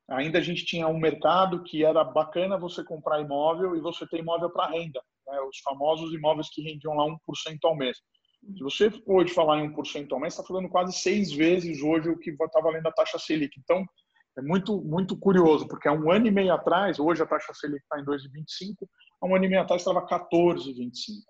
ainda 0.09 0.38
a 0.38 0.43
gente 0.43 0.64
tinha 0.64 0.88
um 0.88 0.99
mercado 0.99 1.62
que 1.62 1.85
era 1.85 2.03
bacana 2.03 2.59
você 2.59 2.85
comprar 2.85 3.21
imóvel 3.21 3.76
e 3.76 3.81
você 3.81 4.07
ter 4.07 4.21
imóvel 4.21 4.50
para 4.50 4.71
renda. 4.71 5.03
Né? 5.26 5.40
Os 5.40 5.59
famosos 5.61 6.12
imóveis 6.12 6.49
que 6.50 6.62
rendiam 6.62 6.95
lá 6.95 7.04
1% 7.07 7.59
ao 7.64 7.76
mês. 7.76 7.99
Se 8.57 8.62
você 8.62 8.90
hoje 9.07 9.33
falar 9.33 9.59
em 9.61 9.75
1% 9.75 10.12
ao 10.12 10.21
mês, 10.21 10.35
está 10.35 10.45
falando 10.45 10.69
quase 10.69 10.93
seis 10.93 11.33
vezes 11.33 11.83
hoje 11.83 12.11
o 12.11 12.19
que 12.19 12.31
está 12.31 12.61
valendo 12.61 12.87
a 12.87 12.93
taxa 12.93 13.19
Selic. 13.19 13.59
Então, 13.59 13.85
é 14.37 14.43
muito, 14.43 14.83
muito 14.83 15.16
curioso, 15.16 15.66
porque 15.66 15.88
há 15.88 15.93
um 15.93 16.11
ano 16.11 16.26
e 16.26 16.31
meio 16.31 16.52
atrás, 16.52 16.99
hoje 16.99 17.23
a 17.23 17.26
taxa 17.26 17.54
Selic 17.54 17.83
está 17.83 17.99
em 17.99 18.04
2,25, 18.04 18.75
há 19.21 19.26
um 19.26 19.35
ano 19.35 19.45
e 19.45 19.49
meio 19.49 19.62
atrás 19.62 19.81
estava 19.81 20.07
14,25. 20.07 21.23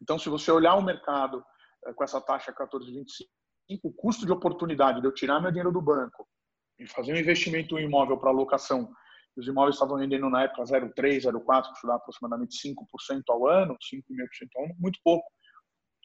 Então, 0.00 0.18
se 0.18 0.28
você 0.28 0.50
olhar 0.50 0.74
o 0.76 0.82
mercado 0.82 1.42
eh, 1.86 1.92
com 1.94 2.04
essa 2.04 2.20
taxa 2.20 2.52
14,25, 2.52 3.80
o 3.82 3.92
custo 3.92 4.24
de 4.24 4.32
oportunidade 4.32 5.00
de 5.00 5.06
eu 5.06 5.12
tirar 5.12 5.40
meu 5.40 5.50
dinheiro 5.50 5.72
do 5.72 5.82
banco 5.82 6.28
e 6.78 6.86
fazer 6.86 7.12
um 7.12 7.16
investimento 7.16 7.78
em 7.78 7.84
imóvel 7.86 8.18
para 8.18 8.30
locação, 8.30 8.88
os 9.36 9.46
imóveis 9.46 9.74
estavam 9.74 9.96
rendendo 9.96 10.30
na 10.30 10.44
época 10.44 10.62
0,3, 10.62 11.22
0,4, 11.22 11.72
que 11.80 11.86
dá 11.86 11.94
aproximadamente 11.94 12.56
5% 12.66 13.22
ao 13.28 13.46
ano, 13.46 13.76
5,5% 13.92 14.48
ao 14.56 14.64
ano, 14.64 14.74
muito 14.78 14.98
pouco. 15.04 15.26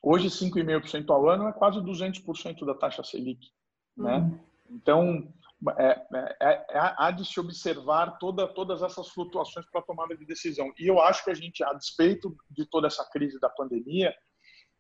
Hoje, 0.04 0.28
5,5% 0.28 1.10
ao 1.10 1.30
ano 1.30 1.48
é 1.48 1.54
quase 1.54 1.80
200% 1.80 2.66
da 2.66 2.74
taxa 2.74 3.04
Selic. 3.04 3.48
Né? 3.96 4.18
Uhum. 4.18 4.40
Então, 4.72 5.34
é, 5.78 5.90
é, 5.90 6.38
é, 6.42 6.66
é, 6.72 6.94
há 6.98 7.12
de 7.12 7.24
se 7.24 7.40
observar 7.40 8.18
toda, 8.18 8.48
todas 8.48 8.82
essas 8.82 9.10
flutuações 9.10 9.66
para 9.70 9.82
a 9.82 9.84
tomada 9.84 10.18
de 10.18 10.26
decisão. 10.26 10.74
E 10.78 10.88
eu 10.88 11.00
acho 11.00 11.24
que 11.24 11.30
a 11.30 11.36
gente, 11.36 11.64
a 11.64 11.74
despeito 11.74 12.36
de 12.50 12.66
toda 12.66 12.88
essa 12.88 13.08
crise 13.12 13.40
da 13.40 13.50
pandemia, 13.50 14.14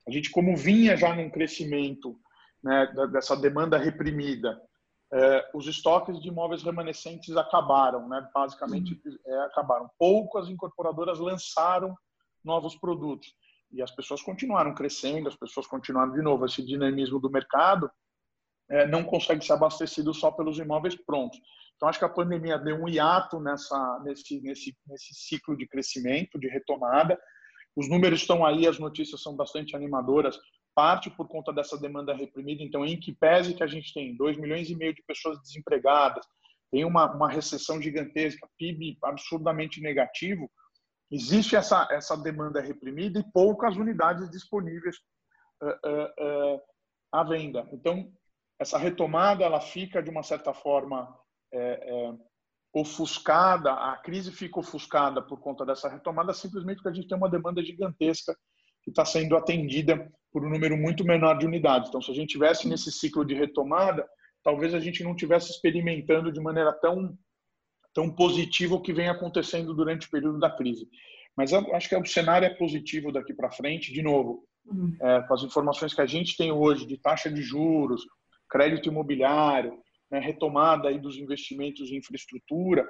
a 0.07 0.11
gente, 0.11 0.31
como 0.31 0.57
vinha 0.57 0.97
já 0.97 1.15
num 1.15 1.29
crescimento 1.29 2.19
né, 2.63 2.91
dessa 3.11 3.37
demanda 3.37 3.77
reprimida, 3.77 4.59
é, 5.13 5.49
os 5.53 5.67
estoques 5.67 6.19
de 6.21 6.29
imóveis 6.29 6.63
remanescentes 6.63 7.35
acabaram, 7.35 8.07
né, 8.07 8.29
basicamente 8.33 8.99
uhum. 9.05 9.17
é, 9.25 9.45
acabaram. 9.45 9.89
Poucas 9.99 10.49
incorporadoras 10.49 11.19
lançaram 11.19 11.95
novos 12.43 12.75
produtos 12.75 13.33
e 13.71 13.81
as 13.81 13.91
pessoas 13.91 14.21
continuaram 14.21 14.73
crescendo, 14.73 15.27
as 15.27 15.35
pessoas 15.35 15.67
continuaram 15.67 16.11
de 16.13 16.21
novo 16.21 16.45
esse 16.45 16.65
dinamismo 16.65 17.19
do 17.19 17.29
mercado 17.29 17.89
é, 18.71 18.87
não 18.87 19.03
consegue 19.03 19.45
ser 19.45 19.53
abastecido 19.53 20.13
só 20.13 20.31
pelos 20.31 20.57
imóveis 20.57 20.95
prontos. 20.95 21.39
Então 21.75 21.89
acho 21.89 21.99
que 21.99 22.05
a 22.05 22.09
pandemia 22.09 22.57
deu 22.57 22.77
um 22.77 22.87
hiato 22.87 23.39
nessa 23.39 23.99
nesse 24.03 24.39
nesse 24.41 24.75
nesse 24.87 25.13
ciclo 25.13 25.57
de 25.57 25.67
crescimento, 25.67 26.39
de 26.39 26.47
retomada. 26.47 27.19
Os 27.75 27.89
números 27.89 28.21
estão 28.21 28.45
aí, 28.45 28.67
as 28.67 28.79
notícias 28.79 29.21
são 29.21 29.35
bastante 29.35 29.75
animadoras, 29.75 30.37
parte 30.75 31.09
por 31.09 31.27
conta 31.27 31.51
dessa 31.53 31.77
demanda 31.77 32.13
reprimida. 32.13 32.63
Então, 32.63 32.85
em 32.85 32.99
que 32.99 33.13
pese 33.13 33.53
que 33.53 33.63
a 33.63 33.67
gente 33.67 33.93
tem 33.93 34.15
2 34.15 34.37
milhões 34.37 34.69
e 34.69 34.75
meio 34.75 34.93
de 34.93 35.03
pessoas 35.03 35.39
desempregadas, 35.41 36.25
tem 36.71 36.85
uma, 36.85 37.11
uma 37.13 37.29
recessão 37.29 37.81
gigantesca, 37.81 38.49
PIB 38.57 38.97
absurdamente 39.03 39.81
negativo, 39.81 40.49
existe 41.11 41.55
essa, 41.55 41.87
essa 41.91 42.15
demanda 42.15 42.61
reprimida 42.61 43.19
e 43.19 43.31
poucas 43.31 43.75
unidades 43.75 44.29
disponíveis 44.31 44.95
uh, 45.61 45.67
uh, 45.67 46.55
uh, 46.55 46.61
à 47.11 47.23
venda. 47.23 47.67
Então, 47.73 48.09
essa 48.57 48.77
retomada 48.77 49.43
ela 49.43 49.59
fica 49.59 50.01
de 50.01 50.09
uma 50.09 50.23
certa 50.23 50.53
forma 50.53 51.19
ofuscada, 52.73 53.73
a 53.73 53.97
crise 53.97 54.31
fica 54.31 54.57
ofuscada 54.57 55.21
por 55.21 55.41
conta 55.41 55.65
dessa 55.65 55.89
retomada, 55.89 56.33
simplesmente 56.33 56.77
porque 56.77 56.87
a 56.87 56.93
gente 56.93 57.09
tem 57.09 57.17
uma 57.17 57.29
demanda 57.29 57.61
gigantesca 57.61 58.33
que 58.83 58.89
está 58.89 59.05
sendo 59.05 59.35
atendida 59.35 60.11
por 60.31 60.45
um 60.45 60.49
número 60.49 60.77
muito 60.77 61.03
menor 61.03 61.37
de 61.37 61.45
unidades. 61.45 61.89
Então, 61.89 62.01
se 62.01 62.11
a 62.11 62.13
gente 62.13 62.29
tivesse 62.29 62.67
nesse 62.67 62.91
ciclo 62.91 63.25
de 63.25 63.33
retomada, 63.33 64.07
talvez 64.43 64.73
a 64.73 64.79
gente 64.79 65.03
não 65.03 65.15
tivesse 65.15 65.51
experimentando 65.51 66.31
de 66.31 66.39
maneira 66.39 66.73
tão 66.73 67.17
tão 67.93 68.09
positiva 68.09 68.75
o 68.75 68.81
que 68.81 68.93
vem 68.93 69.09
acontecendo 69.09 69.73
durante 69.73 70.07
o 70.07 70.09
período 70.09 70.39
da 70.39 70.49
crise. 70.49 70.87
Mas 71.35 71.51
eu 71.51 71.75
acho 71.75 71.89
que 71.89 71.95
o 71.95 72.05
cenário 72.05 72.45
é 72.45 72.49
positivo 72.49 73.11
daqui 73.11 73.33
para 73.33 73.51
frente. 73.51 73.91
De 73.91 74.01
novo, 74.01 74.45
uhum. 74.65 74.95
é, 75.01 75.21
com 75.23 75.33
as 75.33 75.43
informações 75.43 75.93
que 75.93 76.01
a 76.01 76.05
gente 76.05 76.37
tem 76.37 76.51
hoje 76.51 76.85
de 76.85 76.97
taxa 76.97 77.29
de 77.29 77.41
juros, 77.41 78.05
crédito 78.49 78.89
imobiliário, 78.89 79.77
né, 80.09 80.19
retomada 80.19 80.89
aí 80.89 80.99
dos 80.99 81.17
investimentos 81.17 81.89
em 81.89 81.97
infraestrutura 81.97 82.87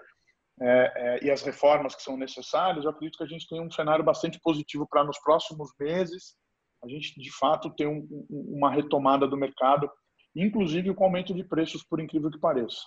é, 0.61 0.93
é, 0.95 1.25
e 1.25 1.31
as 1.31 1.41
reformas 1.41 1.95
que 1.95 2.03
são 2.03 2.15
necessárias, 2.15 2.85
eu 2.85 2.91
acredito 2.91 3.17
que 3.17 3.23
a 3.23 3.27
gente 3.27 3.47
tem 3.47 3.59
um 3.59 3.71
cenário 3.71 4.05
bastante 4.05 4.39
positivo 4.39 4.87
para 4.87 5.03
nos 5.03 5.17
próximos 5.19 5.71
meses 5.79 6.35
a 6.83 6.87
gente 6.87 7.19
de 7.19 7.31
fato 7.31 7.69
ter 7.71 7.87
um, 7.87 8.07
uma 8.29 8.71
retomada 8.71 9.27
do 9.27 9.37
mercado, 9.37 9.89
inclusive 10.35 10.93
com 10.93 11.03
aumento 11.03 11.33
de 11.33 11.43
preços, 11.43 11.83
por 11.83 11.99
incrível 11.99 12.31
que 12.31 12.39
pareça. 12.39 12.81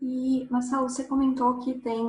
E, 0.00 0.46
Marcelo, 0.50 0.88
você 0.88 1.04
comentou 1.04 1.58
que 1.58 1.74
tem 1.74 2.04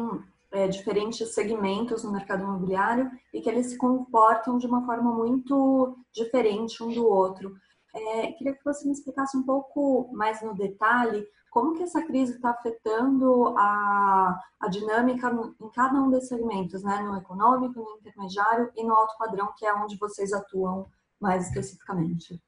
é, 0.52 0.68
diferentes 0.68 1.34
segmentos 1.34 2.04
no 2.04 2.12
mercado 2.12 2.44
imobiliário 2.44 3.12
e 3.34 3.42
que 3.42 3.50
eles 3.50 3.68
se 3.68 3.78
comportam 3.78 4.58
de 4.58 4.66
uma 4.66 4.86
forma 4.86 5.12
muito 5.14 5.98
diferente 6.14 6.82
um 6.84 6.94
do 6.94 7.06
outro. 7.06 7.56
É, 7.94 8.32
queria 8.34 8.54
que 8.54 8.64
você 8.64 8.86
me 8.86 8.94
explicasse 8.94 9.36
um 9.36 9.44
pouco 9.44 10.10
mais 10.14 10.42
no 10.42 10.56
detalhe 10.56 11.28
como 11.50 11.76
que 11.76 11.84
essa 11.84 12.06
crise 12.06 12.36
está 12.36 12.52
afetando 12.52 13.56
a, 13.58 14.40
a 14.60 14.68
dinâmica 14.70 15.32
em 15.60 15.70
cada 15.72 16.00
um 16.02 16.10
desses 16.10 16.30
segmentos, 16.30 16.84
né? 16.84 17.02
no 17.02 17.18
econômico, 17.18 17.80
no 17.80 17.98
intermediário 17.98 18.72
e 18.76 18.84
no 18.84 18.94
alto 18.94 19.18
padrão, 19.18 19.54
que 19.58 19.66
é 19.66 19.74
onde 19.74 19.98
vocês 19.98 20.32
atuam 20.32 20.90
mais 21.20 21.48
especificamente. 21.48 22.42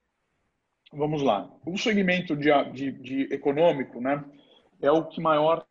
Vamos 0.94 1.22
lá. 1.22 1.50
O 1.66 1.78
segmento 1.78 2.36
de, 2.36 2.50
de, 2.72 2.92
de 2.92 3.34
econômico 3.34 4.02
né, 4.02 4.24
é 4.82 4.92
o 4.92 5.06
que 5.06 5.22
maior 5.22 5.66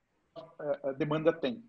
é, 0.60 0.90
é 0.90 0.92
demanda 0.94 1.32
tem. 1.32 1.62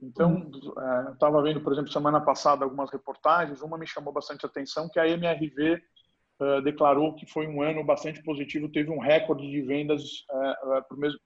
Então, 0.00 0.34
uhum. 0.34 0.74
é, 0.78 1.12
estava 1.12 1.42
vendo, 1.42 1.60
por 1.60 1.72
exemplo, 1.72 1.92
semana 1.92 2.20
passada 2.20 2.64
algumas 2.64 2.90
reportagens, 2.90 3.62
uma 3.62 3.78
me 3.78 3.86
chamou 3.86 4.12
bastante 4.12 4.44
atenção, 4.44 4.88
que 4.88 4.98
a 4.98 5.08
MRV 5.08 5.82
uh, 6.40 6.62
declarou 6.62 7.14
que 7.14 7.26
foi 7.26 7.46
um 7.46 7.62
ano 7.62 7.84
bastante 7.84 8.22
positivo, 8.22 8.70
teve 8.70 8.90
um 8.90 8.98
recorde 8.98 9.48
de 9.48 9.62
vendas 9.62 10.02
uh, 10.02 10.96
mesmo, 10.96 11.18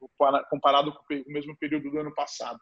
comparado 0.51 0.93
com 0.93 1.15
o 1.15 1.33
mesmo 1.33 1.57
período 1.59 1.91
do 1.91 1.99
ano 1.99 2.15
passado. 2.15 2.59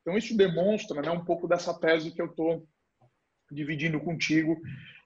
Então, 0.00 0.16
isso 0.16 0.36
demonstra 0.36 1.02
né, 1.02 1.10
um 1.10 1.24
pouco 1.24 1.48
dessa 1.48 1.78
tese 1.78 2.14
que 2.14 2.22
eu 2.22 2.26
estou 2.26 2.66
dividindo 3.50 4.00
contigo, 4.00 4.56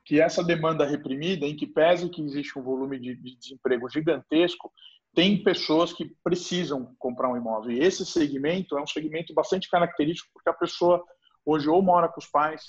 que 0.04 0.20
essa 0.20 0.42
demanda 0.42 0.86
reprimida, 0.86 1.46
em 1.46 1.56
que 1.56 1.66
pese 1.66 2.10
que 2.10 2.22
existe 2.22 2.58
um 2.58 2.62
volume 2.62 2.98
de, 2.98 3.14
de 3.16 3.36
desemprego 3.36 3.88
gigantesco, 3.88 4.70
tem 5.14 5.42
pessoas 5.42 5.92
que 5.92 6.14
precisam 6.22 6.94
comprar 6.98 7.30
um 7.30 7.36
imóvel. 7.36 7.72
E 7.72 7.80
esse 7.80 8.04
segmento 8.06 8.76
é 8.78 8.82
um 8.82 8.86
segmento 8.86 9.34
bastante 9.34 9.68
característico, 9.68 10.30
porque 10.32 10.48
a 10.48 10.54
pessoa 10.54 11.04
hoje 11.44 11.68
ou 11.68 11.82
mora 11.82 12.08
com 12.08 12.20
os 12.20 12.26
pais, 12.26 12.62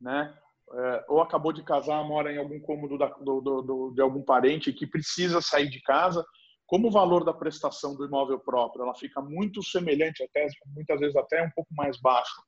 né, 0.00 0.34
é, 0.74 1.04
ou 1.08 1.20
acabou 1.20 1.52
de 1.52 1.62
casar, 1.62 2.04
mora 2.04 2.32
em 2.32 2.38
algum 2.38 2.60
cômodo 2.60 2.98
da, 2.98 3.06
do, 3.06 3.40
do, 3.40 3.62
do, 3.62 3.90
de 3.94 4.02
algum 4.02 4.22
parente 4.22 4.72
que 4.72 4.86
precisa 4.86 5.40
sair 5.40 5.68
de 5.68 5.80
casa, 5.82 6.24
como 6.66 6.88
o 6.88 6.90
valor 6.90 7.24
da 7.24 7.32
prestação 7.32 7.94
do 7.96 8.04
imóvel 8.04 8.38
próprio 8.38 8.82
ela 8.82 8.94
fica 8.94 9.22
muito 9.22 9.62
semelhante, 9.62 10.22
até 10.22 10.46
muitas 10.66 11.00
vezes 11.00 11.16
até 11.16 11.42
um 11.42 11.50
pouco 11.50 11.72
mais 11.74 11.98
baixo 11.98 12.42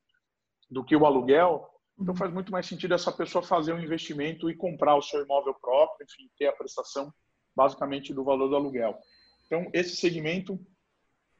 do 0.69 0.85
que 0.85 0.95
o 0.95 1.05
aluguel, 1.05 1.67
então 1.99 2.15
faz 2.15 2.31
muito 2.31 2.51
mais 2.51 2.65
sentido 2.65 2.93
essa 2.93 3.11
pessoa 3.11 3.43
fazer 3.43 3.73
um 3.73 3.79
investimento 3.79 4.49
e 4.49 4.55
comprar 4.55 4.95
o 4.95 5.01
seu 5.01 5.23
imóvel 5.23 5.55
próprio, 5.59 6.05
enfim, 6.05 6.29
ter 6.37 6.47
a 6.47 6.53
prestação 6.53 7.11
basicamente 7.55 8.13
do 8.13 8.23
valor 8.23 8.47
do 8.47 8.55
aluguel. 8.55 8.97
Então 9.45 9.69
esse 9.73 9.95
segmento, 9.95 10.59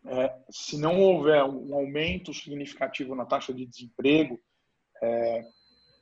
é, 0.05 0.35
se 0.49 0.77
não 0.77 0.99
houver 0.99 1.43
um 1.43 1.73
aumento 1.75 2.33
significativo 2.33 3.15
na 3.15 3.25
taxa 3.25 3.53
de 3.53 3.65
desemprego, 3.65 4.39
é, 5.01 5.43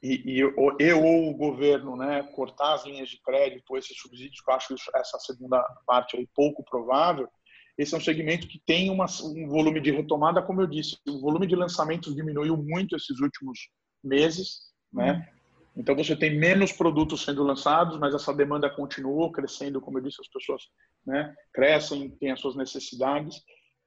e, 0.01 0.39
e, 0.39 0.39
e 0.39 0.94
ou 0.94 1.29
o 1.29 1.34
governo 1.34 1.96
né, 1.96 2.24
cortar 2.34 2.74
as 2.74 2.86
linhas 2.86 3.10
de 3.10 3.22
crédito, 3.22 3.77
esses 3.77 3.98
subsídios, 3.98 4.41
que 4.41 4.50
eu 4.50 4.56
acho 4.56 4.75
essa 4.96 5.20
segunda 5.20 5.62
parte 5.86 6.18
aí 6.18 6.27
pouco 6.34 6.63
provável, 6.63 7.27
esse 7.77 7.96
é 7.96 7.98
um 7.98 8.01
segmento 8.01 8.46
que 8.48 8.62
tem 8.65 8.89
uma, 8.89 9.06
um 9.24 9.48
volume 9.48 9.79
de 9.79 9.89
retomada, 9.89 10.41
como 10.41 10.62
eu 10.62 10.68
disse, 10.68 10.98
o 11.08 11.22
volume 11.22 11.48
de 11.48 11.56
lançamentos 11.56 12.13
diminuiu 12.13 12.58
muito 12.58 12.94
esses 12.94 13.22
últimos 13.22 13.70
meses, 14.03 14.70
né? 14.91 15.25
Então 15.77 15.96
você 15.96 16.13
tem 16.13 16.38
menos 16.38 16.74
produtos 16.74 17.24
sendo 17.24 17.41
lançados, 17.41 17.98
mas 17.98 18.13
essa 18.13 18.34
demanda 18.34 18.70
continua 18.70 19.32
crescendo, 19.32 19.79
como 19.79 19.98
eu 19.98 20.03
disse, 20.03 20.20
as 20.20 20.27
pessoas 20.27 20.63
né, 21.06 21.34
crescem, 21.53 22.10
têm 22.18 22.32
as 22.32 22.41
suas 22.41 22.58
necessidades. 22.58 23.41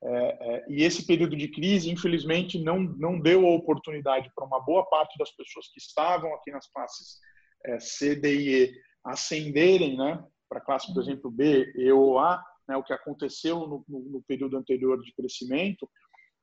É, 0.04 0.54
é, 0.54 0.64
e 0.68 0.82
esse 0.82 1.06
período 1.06 1.37
de 1.37 1.49
crise, 1.49 1.90
infelizmente, 1.90 2.59
não, 2.59 2.80
não 2.80 3.21
deu 3.21 3.47
a 3.47 3.54
oportunidade 3.54 4.30
para 4.35 4.44
uma 4.44 4.61
boa 4.61 4.85
parte 4.87 5.16
das 5.16 5.30
pessoas 5.30 5.68
que 5.73 5.78
estavam 5.78 6.35
aqui 6.35 6.50
nas 6.50 6.66
classes 6.71 7.18
é, 7.64 7.78
C, 7.78 8.16
D 8.16 8.35
e 8.35 8.64
E 8.64 8.73
ascenderem 9.04 9.97
né, 9.97 10.23
para 10.49 10.59
a 10.59 10.64
classe, 10.64 10.92
por 10.92 11.00
exemplo, 11.00 11.30
B, 11.30 11.73
E 11.76 11.90
ou 11.92 12.18
A, 12.18 12.42
né, 12.68 12.76
o 12.76 12.82
que 12.82 12.92
aconteceu 12.92 13.61
no, 13.61 13.85
no, 13.88 14.00
no, 14.11 14.23
período 14.23 14.56
anterior 14.56 15.00
de 15.00 15.14
crescimento. 15.14 15.88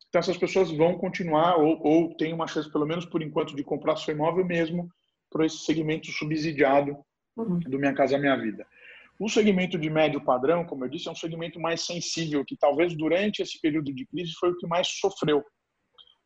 Então, 0.07 0.19
essas 0.19 0.37
pessoas 0.37 0.71
vão 0.71 0.97
continuar 0.97 1.57
ou, 1.57 1.81
ou 1.83 2.15
têm 2.15 2.33
uma 2.33 2.47
chance, 2.47 2.71
pelo 2.71 2.85
menos 2.85 3.05
por 3.05 3.21
enquanto, 3.21 3.55
de 3.55 3.63
comprar 3.63 3.97
seu 3.97 4.15
imóvel 4.15 4.45
mesmo 4.45 4.89
para 5.29 5.45
esse 5.45 5.59
segmento 5.59 6.07
subsidiado 6.11 6.97
uhum. 7.35 7.59
do 7.59 7.77
Minha 7.77 7.93
Casa 7.93 8.17
Minha 8.17 8.37
Vida. 8.37 8.65
O 9.19 9.27
segmento 9.27 9.77
de 9.77 9.89
médio 9.89 10.23
padrão, 10.23 10.65
como 10.65 10.85
eu 10.85 10.89
disse, 10.89 11.09
é 11.09 11.11
um 11.11 11.15
segmento 11.15 11.59
mais 11.59 11.85
sensível, 11.85 12.45
que 12.45 12.55
talvez 12.55 12.95
durante 12.95 13.41
esse 13.41 13.59
período 13.59 13.93
de 13.93 14.05
crise 14.07 14.31
foi 14.39 14.51
o 14.51 14.57
que 14.57 14.65
mais 14.65 14.87
sofreu. 14.87 15.43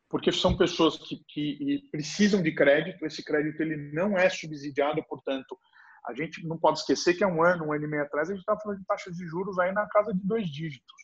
Porque 0.08 0.30
são 0.30 0.56
pessoas 0.56 0.96
que, 0.96 1.20
que 1.28 1.82
precisam 1.90 2.40
de 2.40 2.54
crédito, 2.54 3.04
esse 3.04 3.24
crédito 3.24 3.60
ele 3.60 3.92
não 3.92 4.16
é 4.16 4.30
subsidiado, 4.30 5.02
portanto, 5.08 5.58
a 6.06 6.14
gente 6.14 6.46
não 6.46 6.56
pode 6.56 6.78
esquecer 6.78 7.14
que 7.14 7.24
há 7.24 7.26
um 7.26 7.42
ano, 7.42 7.66
um 7.66 7.72
ano 7.72 7.84
e 7.84 7.88
meio 7.88 8.04
atrás, 8.04 8.28
a 8.28 8.32
gente 8.32 8.42
estava 8.42 8.60
falando 8.60 8.78
de 8.78 8.86
taxas 8.86 9.16
de 9.16 9.26
juros 9.26 9.58
aí 9.58 9.72
na 9.72 9.88
casa 9.88 10.14
de 10.14 10.20
dois 10.22 10.46
dígitos. 10.48 10.94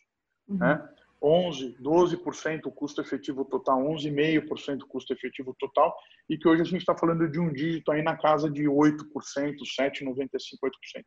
Uhum. 0.46 0.58
Né? 0.58 0.88
11, 1.22 1.76
12% 1.82 2.66
o 2.66 2.72
custo 2.72 3.00
efetivo 3.00 3.44
total, 3.44 3.82
11,5% 3.82 4.82
o 4.82 4.86
custo 4.86 5.12
efetivo 5.12 5.54
total, 5.58 5.94
e 6.28 6.38
que 6.38 6.48
hoje 6.48 6.62
a 6.62 6.64
gente 6.64 6.80
está 6.80 6.96
falando 6.96 7.28
de 7.28 7.38
um 7.38 7.52
dígito 7.52 7.90
aí 7.92 8.02
na 8.02 8.16
casa 8.16 8.50
de 8.50 8.64
8%, 8.64 8.96
7,95%, 9.04 10.28
8%. 10.62 11.04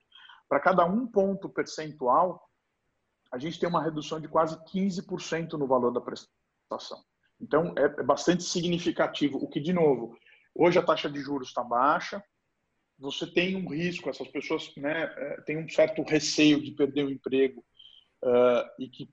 Para 0.53 0.59
cada 0.59 0.85
um 0.85 1.07
ponto 1.07 1.49
percentual, 1.49 2.47
a 3.31 3.39
gente 3.39 3.59
tem 3.59 3.67
uma 3.67 3.81
redução 3.81 4.21
de 4.21 4.27
quase 4.27 4.55
15% 4.65 5.53
no 5.53 5.65
valor 5.65 5.89
da 5.89 5.99
prestação. 5.99 7.03
Então, 7.41 7.73
é, 7.75 7.85
é 7.85 8.03
bastante 8.03 8.43
significativo, 8.43 9.39
o 9.39 9.49
que, 9.49 9.59
de 9.59 9.73
novo, 9.73 10.15
hoje 10.53 10.77
a 10.77 10.83
taxa 10.83 11.09
de 11.09 11.19
juros 11.19 11.47
está 11.47 11.63
baixa, 11.63 12.23
você 12.99 13.25
tem 13.25 13.55
um 13.55 13.67
risco, 13.67 14.11
essas 14.11 14.27
pessoas 14.27 14.71
né, 14.77 15.11
é, 15.17 15.41
têm 15.41 15.57
um 15.57 15.67
certo 15.67 16.03
receio 16.03 16.61
de 16.61 16.69
perder 16.69 17.05
o 17.05 17.09
emprego, 17.09 17.65
uh, 18.21 18.69
e 18.77 18.87
que 18.87 19.09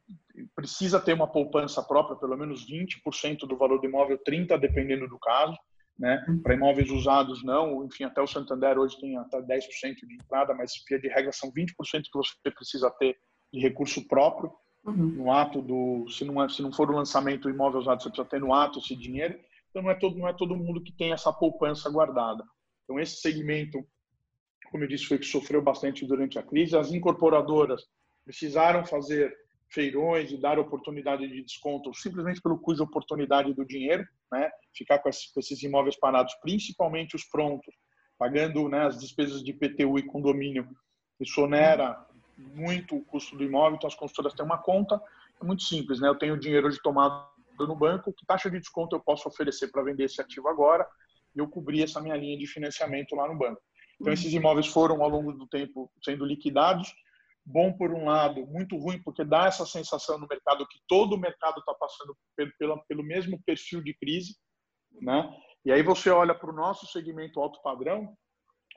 precisa 0.55 1.01
ter 1.01 1.15
uma 1.15 1.27
poupança 1.27 1.83
própria, 1.83 2.19
pelo 2.19 2.37
menos 2.37 2.69
20% 2.69 3.47
do 3.47 3.57
valor 3.57 3.81
do 3.81 3.87
imóvel, 3.87 4.19
30% 4.23 4.59
dependendo 4.59 5.09
do 5.09 5.19
caso. 5.19 5.57
Né? 6.01 6.25
Para 6.43 6.55
imóveis 6.55 6.91
usados, 6.91 7.45
não. 7.45 7.85
Enfim, 7.85 8.05
até 8.05 8.23
o 8.23 8.27
Santander 8.27 8.79
hoje 8.79 8.99
tem 8.99 9.19
até 9.19 9.39
10% 9.43 9.61
de 10.09 10.15
entrada, 10.15 10.55
mas 10.55 10.73
via 10.89 10.99
de 10.99 11.09
regra 11.09 11.31
são 11.31 11.53
20% 11.53 11.75
que 12.05 12.09
você 12.15 12.51
precisa 12.51 12.91
ter 12.93 13.19
de 13.53 13.61
recurso 13.61 14.09
próprio. 14.09 14.51
Uhum. 14.83 14.95
No 14.95 15.31
ato 15.31 15.61
do. 15.61 16.09
Se 16.09 16.25
não, 16.25 16.43
é, 16.43 16.49
se 16.49 16.63
não 16.63 16.73
for 16.73 16.91
o 16.91 16.97
lançamento 16.97 17.43
do 17.43 17.51
imóvel 17.51 17.81
usado, 17.81 18.03
você 18.03 18.09
precisa 18.09 18.27
ter 18.27 18.41
no 18.41 18.55
ato 18.55 18.79
esse 18.79 18.97
dinheiro. 18.97 19.39
Então, 19.69 19.83
não 19.83 19.91
é, 19.91 19.95
todo, 19.95 20.17
não 20.17 20.27
é 20.27 20.33
todo 20.33 20.57
mundo 20.57 20.83
que 20.83 20.91
tem 20.91 21.13
essa 21.13 21.31
poupança 21.31 21.91
guardada. 21.91 22.43
Então, 22.85 22.99
esse 22.99 23.17
segmento, 23.17 23.79
como 24.71 24.83
eu 24.83 24.89
disse, 24.89 25.05
foi 25.05 25.19
que 25.19 25.27
sofreu 25.27 25.61
bastante 25.61 26.07
durante 26.07 26.39
a 26.39 26.43
crise. 26.43 26.79
As 26.79 26.91
incorporadoras 26.93 27.83
precisaram 28.25 28.87
fazer 28.87 29.37
feirões 29.73 30.31
e 30.33 30.37
dar 30.37 30.59
oportunidade 30.59 31.27
de 31.27 31.43
desconto 31.43 31.95
simplesmente 31.95 32.41
pelo 32.41 32.59
custo 32.59 32.85
de 32.85 32.91
oportunidade 32.91 33.55
do 33.55 33.65
dinheiro, 33.65 34.07
né? 34.31 34.51
Ficar 34.75 34.99
com 34.99 35.09
esses, 35.09 35.63
imóveis 35.63 35.97
parados, 35.99 36.35
principalmente 36.43 37.15
os 37.15 37.25
prontos, 37.25 37.75
pagando 38.19 38.69
né, 38.69 38.87
as 38.87 38.99
despesas 38.99 39.43
de 39.43 39.53
PTU 39.53 39.99
e 39.99 40.07
condomínio, 40.07 40.69
isso 41.19 41.43
onera 41.43 42.07
muito 42.37 42.97
o 42.97 43.05
custo 43.05 43.37
do 43.37 43.45
imóvel, 43.45 43.77
então 43.77 43.89
as 43.89 43.95
construtoras 43.95 44.35
têm 44.35 44.45
uma 44.45 44.59
conta, 44.59 45.01
é 45.41 45.45
muito 45.45 45.63
simples, 45.63 46.01
né? 46.01 46.09
Eu 46.09 46.19
tenho 46.19 46.39
dinheiro 46.39 46.67
hoje 46.67 46.81
tomado 46.83 47.29
no 47.59 47.77
banco, 47.77 48.13
que 48.13 48.27
taxa 48.27 48.51
de 48.51 48.59
desconto 48.59 48.97
eu 48.97 49.01
posso 49.01 49.29
oferecer 49.29 49.71
para 49.71 49.83
vender 49.83 50.05
esse 50.05 50.21
ativo 50.21 50.49
agora? 50.49 50.87
E 51.35 51.39
eu 51.39 51.49
cobri 51.49 51.83
essa 51.83 52.01
minha 52.01 52.17
linha 52.17 52.37
de 52.39 52.47
financiamento 52.47 53.15
lá 53.15 53.29
no 53.29 53.37
banco. 53.37 53.61
Então 54.01 54.13
esses 54.13 54.33
imóveis 54.33 54.67
foram 54.67 55.03
ao 55.03 55.11
longo 55.11 55.33
do 55.33 55.47
tempo 55.47 55.91
sendo 56.03 56.25
liquidados, 56.25 56.93
bom 57.51 57.73
por 57.73 57.93
um 57.93 58.05
lado, 58.05 58.47
muito 58.47 58.77
ruim 58.77 59.03
porque 59.03 59.25
dá 59.25 59.47
essa 59.47 59.67
sensação 59.67 60.19
no 60.19 60.27
mercado 60.29 60.67
que 60.67 60.79
todo 60.87 61.15
o 61.15 61.21
mercado 61.21 61.59
está 61.59 61.75
passando 61.75 62.17
pelo, 62.37 62.53
pelo, 62.59 62.85
pelo 62.87 63.03
mesmo 63.03 63.43
perfil 63.45 63.83
de 63.83 63.95
crise, 63.95 64.37
né? 65.01 65.29
E 65.65 65.73
aí 65.73 65.83
você 65.83 66.11
olha 66.11 66.35
para 66.35 66.51
o 66.51 66.57
nosso 66.57 66.87
segmento 66.87 67.41
alto 67.41 67.61
padrão, 67.63 68.17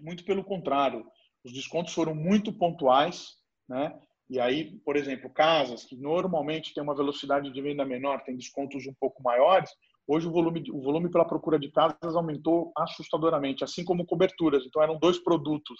muito 0.01 0.25
pelo 0.25 0.43
contrário, 0.43 1.05
os 1.45 1.53
descontos 1.53 1.93
foram 1.93 2.15
muito 2.15 2.51
pontuais, 2.51 3.35
né? 3.69 3.97
E 4.29 4.39
aí, 4.39 4.79
por 4.79 4.95
exemplo, 4.95 5.29
casas 5.29 5.83
que 5.83 5.95
normalmente 5.95 6.73
têm 6.73 6.81
uma 6.81 6.95
velocidade 6.95 7.51
de 7.51 7.61
venda 7.61 7.85
menor, 7.85 8.23
têm 8.23 8.35
descontos 8.35 8.87
um 8.87 8.93
pouco 8.99 9.21
maiores, 9.21 9.69
hoje 10.07 10.27
o 10.27 10.31
volume, 10.31 10.63
o 10.71 10.81
volume 10.81 11.11
pela 11.11 11.27
procura 11.27 11.59
de 11.59 11.69
casas 11.71 12.15
aumentou 12.15 12.71
assustadoramente, 12.77 13.63
assim 13.63 13.83
como 13.83 14.05
coberturas. 14.05 14.65
Então 14.65 14.81
eram 14.81 14.97
dois 14.97 15.19
produtos 15.19 15.77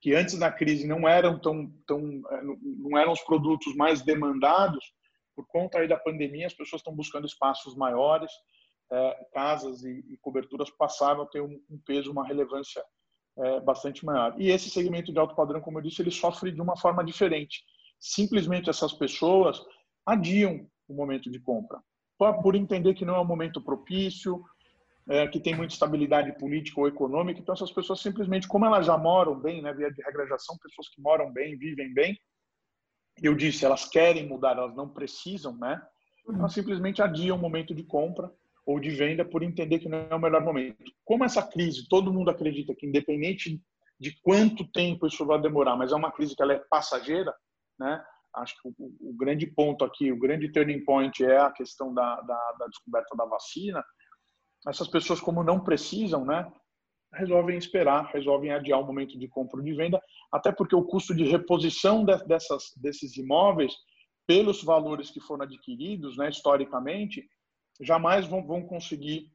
que 0.00 0.14
antes 0.14 0.38
da 0.38 0.50
crise 0.50 0.86
não 0.86 1.08
eram 1.08 1.38
tão, 1.38 1.70
tão 1.86 2.00
eh, 2.30 2.42
não 2.62 2.98
eram 2.98 3.12
os 3.12 3.20
produtos 3.22 3.74
mais 3.74 4.02
demandados 4.02 4.84
por 5.34 5.46
conta 5.46 5.78
aí 5.78 5.88
da 5.88 5.96
pandemia 5.96 6.46
as 6.46 6.54
pessoas 6.54 6.80
estão 6.80 6.94
buscando 6.94 7.26
espaços 7.26 7.74
maiores 7.76 8.30
é, 8.90 9.26
casas 9.32 9.84
e, 9.84 10.04
e, 10.08 10.16
coberturas 10.18 10.70
passaram 10.70 11.22
a 11.22 11.26
ter 11.26 11.42
um, 11.42 11.60
um 11.70 11.78
peso 11.84 12.10
uma 12.10 12.26
relevância 12.26 12.82
é, 13.36 13.60
bastante 13.60 14.04
maior. 14.04 14.34
E 14.40 14.50
esse 14.50 14.70
segmento 14.70 15.12
de 15.12 15.18
alto 15.18 15.36
padrão 15.36 15.60
como 15.60 15.78
eu 15.78 15.82
disse 15.82 16.00
ele 16.00 16.10
sofre 16.10 16.50
de 16.50 16.60
uma 16.60 16.76
forma 16.76 17.04
diferente. 17.04 17.62
Simplesmente 18.00 18.70
essas 18.70 18.92
pessoas 18.92 19.60
adiam 20.06 20.66
o 20.88 20.94
momento 20.94 21.30
de 21.30 21.38
compra 21.38 21.82
por 22.42 22.56
entender 22.56 22.94
que 22.94 23.04
não 23.04 23.14
é 23.14 23.20
um 23.20 23.24
momento 23.24 23.62
propício 23.62 24.42
é, 25.08 25.26
que 25.26 25.40
tem 25.40 25.56
muita 25.56 25.72
estabilidade 25.72 26.36
política 26.38 26.80
ou 26.80 26.88
econômica, 26.88 27.40
então 27.40 27.54
essas 27.54 27.72
pessoas 27.72 28.00
simplesmente, 28.00 28.46
como 28.46 28.66
elas 28.66 28.86
já 28.86 28.96
moram 28.98 29.38
bem, 29.38 29.62
né, 29.62 29.72
via 29.72 29.90
de 29.90 30.02
regra 30.02 30.26
já 30.26 30.38
são 30.38 30.56
pessoas 30.58 30.88
que 30.88 31.00
moram 31.00 31.32
bem, 31.32 31.56
vivem 31.56 31.92
bem, 31.94 32.18
eu 33.22 33.34
disse, 33.34 33.64
elas 33.64 33.84
querem 33.84 34.28
mudar, 34.28 34.56
elas 34.56 34.76
não 34.76 34.88
precisam, 34.88 35.56
né? 35.56 35.82
Uhum. 36.26 36.38
Elas 36.38 36.52
simplesmente 36.52 37.02
adiam 37.02 37.36
o 37.36 37.40
momento 37.40 37.74
de 37.74 37.82
compra 37.82 38.30
ou 38.64 38.78
de 38.78 38.90
venda 38.90 39.24
por 39.24 39.42
entender 39.42 39.78
que 39.78 39.88
não 39.88 40.06
é 40.10 40.14
o 40.14 40.20
melhor 40.20 40.44
momento. 40.44 40.92
Como 41.04 41.24
essa 41.24 41.42
crise, 41.42 41.88
todo 41.88 42.12
mundo 42.12 42.30
acredita 42.30 42.74
que 42.74 42.86
independente 42.86 43.60
de 43.98 44.20
quanto 44.22 44.70
tempo 44.70 45.06
isso 45.06 45.24
vai 45.26 45.40
demorar, 45.40 45.74
mas 45.74 45.90
é 45.90 45.96
uma 45.96 46.12
crise 46.12 46.36
que 46.36 46.42
ela 46.42 46.52
é 46.52 46.62
passageira, 46.70 47.34
né? 47.78 48.04
Acho 48.36 48.54
que 48.60 48.68
o, 48.68 48.74
o 49.00 49.16
grande 49.16 49.46
ponto 49.46 49.84
aqui, 49.84 50.12
o 50.12 50.18
grande 50.18 50.52
turning 50.52 50.84
point 50.84 51.24
é 51.24 51.38
a 51.38 51.50
questão 51.50 51.92
da, 51.92 52.20
da, 52.20 52.52
da 52.58 52.66
descoberta 52.66 53.16
da 53.16 53.24
vacina, 53.24 53.82
essas 54.66 54.88
pessoas, 54.88 55.20
como 55.20 55.42
não 55.42 55.60
precisam, 55.60 56.24
né, 56.24 56.50
resolvem 57.14 57.56
esperar, 57.56 58.10
resolvem 58.12 58.52
adiar 58.52 58.80
o 58.80 58.86
momento 58.86 59.18
de 59.18 59.28
compra 59.28 59.58
ou 59.58 59.64
de 59.64 59.72
venda, 59.74 60.00
até 60.32 60.52
porque 60.52 60.74
o 60.74 60.84
custo 60.84 61.14
de 61.14 61.24
reposição 61.24 62.04
dessas, 62.04 62.72
desses 62.76 63.16
imóveis, 63.16 63.72
pelos 64.26 64.62
valores 64.62 65.10
que 65.10 65.20
foram 65.20 65.44
adquiridos, 65.44 66.16
né, 66.16 66.28
historicamente, 66.28 67.26
jamais 67.80 68.26
vão, 68.26 68.46
vão 68.46 68.62
conseguir 68.62 69.32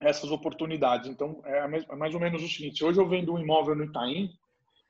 essas 0.00 0.30
oportunidades. 0.30 1.08
Então, 1.08 1.42
é, 1.44 1.58
é 1.58 1.96
mais 1.96 2.14
ou 2.14 2.20
menos 2.20 2.42
o 2.42 2.48
seguinte: 2.48 2.78
se 2.78 2.84
hoje 2.84 3.00
eu 3.00 3.08
vendo 3.08 3.32
um 3.32 3.38
imóvel 3.38 3.74
no 3.74 3.84
Itaim, 3.84 4.30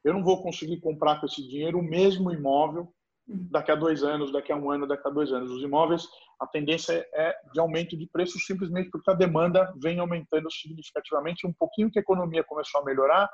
eu 0.05 0.12
não 0.12 0.22
vou 0.22 0.42
conseguir 0.42 0.81
comprar 0.81 1.20
com 1.20 1.27
esse 1.27 1.46
dinheiro 1.48 1.79
o 1.79 1.83
mesmo 1.83 2.31
imóvel 2.31 2.92
daqui 3.27 3.71
a 3.71 3.77
dois 3.77 4.03
anos, 4.03 4.33
daqui 4.33 4.53
a 4.53 4.57
um 4.57 4.71
ano, 4.71 4.87
daqui 4.87 5.07
a 5.07 5.11
dois 5.11 5.33
anos. 5.33 5.51
Os 5.51 5.63
imóveis, 5.63 6.07
a 6.41 6.47
tendência 6.47 7.07
é 7.15 7.35
de 7.53 7.61
aumento 7.61 7.97
de 7.97 8.07
preço 8.07 8.39
simplesmente 8.39 8.91
porque 8.91 9.11
a 9.11 9.15
demanda 9.15 9.73
vem 9.81 9.99
aumentando 9.99 10.51
significativamente. 10.51 11.47
Um 11.47 11.53
pouquinho 11.53 11.91
que 11.91 11.99
a 11.99 12.03
economia 12.03 12.45
começou 12.45 12.81
a 12.81 12.85
melhorar, 12.85 13.31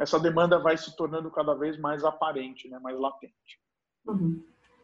essa 0.00 0.18
demanda 0.18 0.58
vai 0.58 0.76
se 0.76 0.96
tornando 0.96 1.30
cada 1.30 1.54
vez 1.54 1.78
mais 1.78 2.04
aparente, 2.04 2.68
né, 2.68 2.78
mais 2.78 2.98
latente. 2.98 3.60
Uhum. 4.06 4.42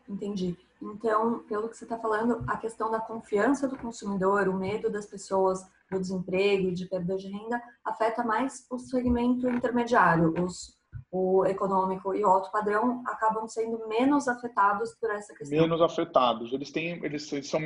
Entendi. 0.09 0.57
Então, 0.81 1.41
pelo 1.41 1.69
que 1.69 1.77
você 1.77 1.85
está 1.85 1.99
falando, 1.99 2.43
a 2.47 2.57
questão 2.57 2.91
da 2.91 3.01
confiança 3.01 3.69
do 3.69 3.77
consumidor, 3.77 4.49
o 4.49 4.55
medo 4.55 4.91
das 4.91 5.07
pessoas 5.07 5.61
do 5.91 5.99
desemprego, 5.99 6.73
de 6.73 6.87
perda 6.87 7.17
de 7.17 7.29
renda, 7.29 7.61
afeta 7.85 8.23
mais 8.23 8.67
o 8.71 8.79
segmento 8.79 9.49
intermediário, 9.49 10.33
os 10.43 10.78
o 11.11 11.45
econômico 11.47 12.15
e 12.15 12.23
o 12.23 12.29
alto 12.29 12.51
padrão 12.51 13.03
acabam 13.07 13.49
sendo 13.49 13.89
menos 13.89 14.29
afetados 14.29 14.95
por 15.01 15.11
essa 15.11 15.35
questão. 15.35 15.59
Menos 15.59 15.81
afetados. 15.81 16.53
Eles 16.53 16.71
têm, 16.71 17.03
eles, 17.05 17.33
eles 17.33 17.49
são 17.49 17.61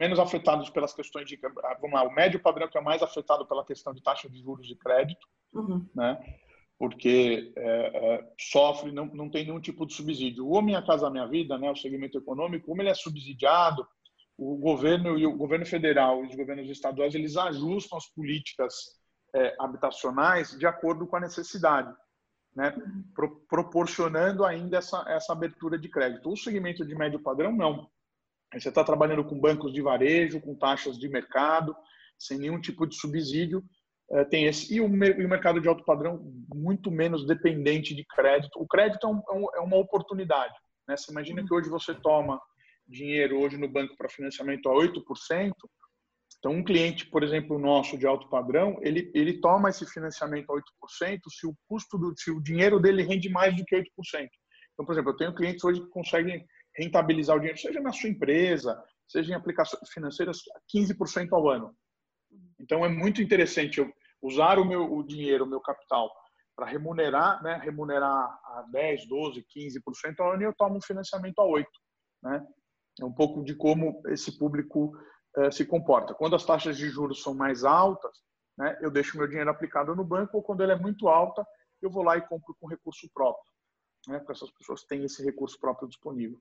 menos 0.00 0.18
afetados 0.18 0.70
pelas 0.70 0.94
questões 0.94 1.26
de, 1.26 1.38
vamos 1.80 1.94
lá, 1.94 2.04
o 2.04 2.14
médio 2.14 2.40
padrão 2.40 2.68
que 2.68 2.78
é 2.78 2.80
mais 2.80 3.02
afetado 3.02 3.46
pela 3.46 3.64
questão 3.64 3.92
de 3.92 4.02
taxa 4.02 4.28
de 4.28 4.40
juros 4.40 4.66
de 4.66 4.76
crédito, 4.76 5.26
uhum. 5.52 5.86
né? 5.94 6.18
Porque 6.78 7.52
é, 7.56 7.64
é, 7.64 8.32
sofre, 8.38 8.92
não, 8.92 9.06
não 9.06 9.30
tem 9.30 9.44
nenhum 9.44 9.60
tipo 9.60 9.86
de 9.86 9.94
subsídio. 9.94 10.46
O 10.46 10.60
Minha 10.60 10.84
Casa 10.84 11.08
Minha 11.08 11.26
Vida, 11.26 11.56
né, 11.56 11.70
o 11.70 11.76
segmento 11.76 12.18
econômico, 12.18 12.66
como 12.66 12.82
ele 12.82 12.90
é 12.90 12.94
subsidiado, 12.94 13.86
o 14.36 14.56
governo 14.56 15.18
e 15.18 15.26
o 15.26 15.34
governo 15.34 15.64
federal 15.64 16.22
e 16.22 16.28
os 16.28 16.36
governos 16.36 16.68
estaduais 16.68 17.14
eles 17.14 17.38
ajustam 17.38 17.96
as 17.96 18.06
políticas 18.12 18.74
é, 19.34 19.56
habitacionais 19.58 20.50
de 20.58 20.66
acordo 20.66 21.06
com 21.06 21.16
a 21.16 21.20
necessidade 21.20 21.90
né, 22.56 22.74
pro, 23.14 23.36
proporcionando 23.46 24.44
ainda 24.44 24.78
essa, 24.78 25.04
essa 25.08 25.32
abertura 25.32 25.78
de 25.78 25.90
crédito. 25.90 26.30
O 26.30 26.36
segmento 26.36 26.84
de 26.86 26.94
médio 26.94 27.20
padrão, 27.20 27.52
não. 27.52 27.88
Você 28.54 28.70
está 28.70 28.82
trabalhando 28.82 29.24
com 29.24 29.38
bancos 29.38 29.72
de 29.72 29.82
varejo, 29.82 30.40
com 30.40 30.54
taxas 30.54 30.98
de 30.98 31.08
mercado, 31.08 31.76
sem 32.18 32.38
nenhum 32.38 32.58
tipo 32.58 32.86
de 32.86 32.96
subsídio, 32.96 33.62
é, 34.10 34.24
tem 34.24 34.46
esse. 34.46 34.74
E 34.74 34.80
o, 34.80 34.88
mercado 34.88 35.60
de 35.60 35.68
alto 35.68 35.84
padrão, 35.84 36.32
muito 36.54 36.90
menos 36.90 37.26
dependente 37.26 37.94
de 37.94 38.04
crédito. 38.04 38.58
O 38.58 38.66
crédito 38.66 39.06
é, 39.06 39.10
é, 39.10 39.58
é 39.58 39.60
uma 39.60 39.76
oportunidade. 39.76 40.54
Né? 40.88 40.96
Você 40.96 41.10
imagina 41.10 41.44
que 41.44 41.52
hoje 41.52 41.68
você 41.68 41.94
toma 41.94 42.40
dinheiro 42.88 43.38
hoje 43.40 43.58
no 43.58 43.68
banco 43.68 43.96
para 43.96 44.08
financiamento 44.08 44.68
a 44.70 44.72
8%, 44.72 45.52
Então, 46.38 46.52
um 46.52 46.64
cliente, 46.64 47.06
por 47.06 47.22
exemplo, 47.22 47.58
nosso 47.58 47.98
de 47.98 48.06
alto 48.06 48.28
padrão, 48.28 48.78
ele, 48.82 49.10
ele 49.14 49.40
toma 49.40 49.70
esse 49.70 49.86
financiamento 49.86 50.50
a 50.50 50.54
8% 50.54 51.20
se 51.28 51.46
o 51.46 51.54
custo 51.68 51.98
do 51.98 52.14
se 52.16 52.30
o 52.30 52.40
dinheiro 52.40 52.78
dele 52.78 53.02
rende 53.02 53.28
mais 53.28 53.56
do 53.56 53.64
que 53.64 53.76
8%. 53.76 53.84
Então, 54.72 54.84
por 54.84 54.92
exemplo, 54.92 55.12
eu 55.12 55.16
tenho 55.16 55.34
clientes 55.34 55.64
hoje 55.64 55.80
que 55.80 55.88
conseguem 55.88 56.44
rentabilizar 56.76 57.36
o 57.36 57.40
dinheiro, 57.40 57.58
seja 57.58 57.80
na 57.80 57.92
sua 57.92 58.10
empresa, 58.10 58.80
seja 59.08 59.32
em 59.32 59.34
aplicações 59.34 59.88
financeiras, 59.90 60.38
15% 60.74 61.32
ao 61.32 61.48
ano. 61.48 61.74
Então, 62.60 62.84
é 62.84 62.88
muito 62.88 63.22
interessante 63.22 63.78
eu 63.78 63.90
usar 64.20 64.58
o 64.58 64.64
meu 64.64 64.92
o 64.92 65.02
dinheiro, 65.02 65.44
o 65.44 65.48
meu 65.48 65.60
capital, 65.60 66.10
para 66.54 66.66
remunerar, 66.66 67.42
né, 67.42 67.60
remunerar 67.62 68.10
a 68.10 68.66
10, 68.72 69.06
12, 69.06 69.44
15% 69.54 70.20
ao 70.20 70.32
ano 70.32 70.42
e 70.42 70.44
eu 70.46 70.54
tomo 70.54 70.76
um 70.76 70.82
financiamento 70.82 71.38
a 71.38 71.44
8%. 71.44 71.64
Né? 72.22 72.46
É 73.00 73.04
um 73.04 73.12
pouco 73.12 73.44
de 73.44 73.54
como 73.54 74.02
esse 74.06 74.38
público 74.38 74.92
se 75.52 75.64
comporta. 75.66 76.14
Quando 76.14 76.36
as 76.36 76.44
taxas 76.44 76.76
de 76.76 76.88
juros 76.88 77.22
são 77.22 77.34
mais 77.34 77.64
altas, 77.64 78.22
né, 78.56 78.78
eu 78.80 78.90
deixo 78.90 79.18
meu 79.18 79.26
dinheiro 79.26 79.50
aplicado 79.50 79.94
no 79.94 80.04
banco, 80.04 80.36
ou 80.36 80.42
quando 80.42 80.62
ele 80.62 80.72
é 80.72 80.78
muito 80.78 81.08
alta, 81.08 81.46
eu 81.82 81.90
vou 81.90 82.02
lá 82.02 82.16
e 82.16 82.26
compro 82.26 82.54
com 82.58 82.66
recurso 82.66 83.08
próprio, 83.12 83.52
né, 84.08 84.18
porque 84.18 84.32
essas 84.32 84.50
pessoas 84.50 84.82
têm 84.84 85.04
esse 85.04 85.22
recurso 85.22 85.58
próprio 85.60 85.88
disponível. 85.88 86.40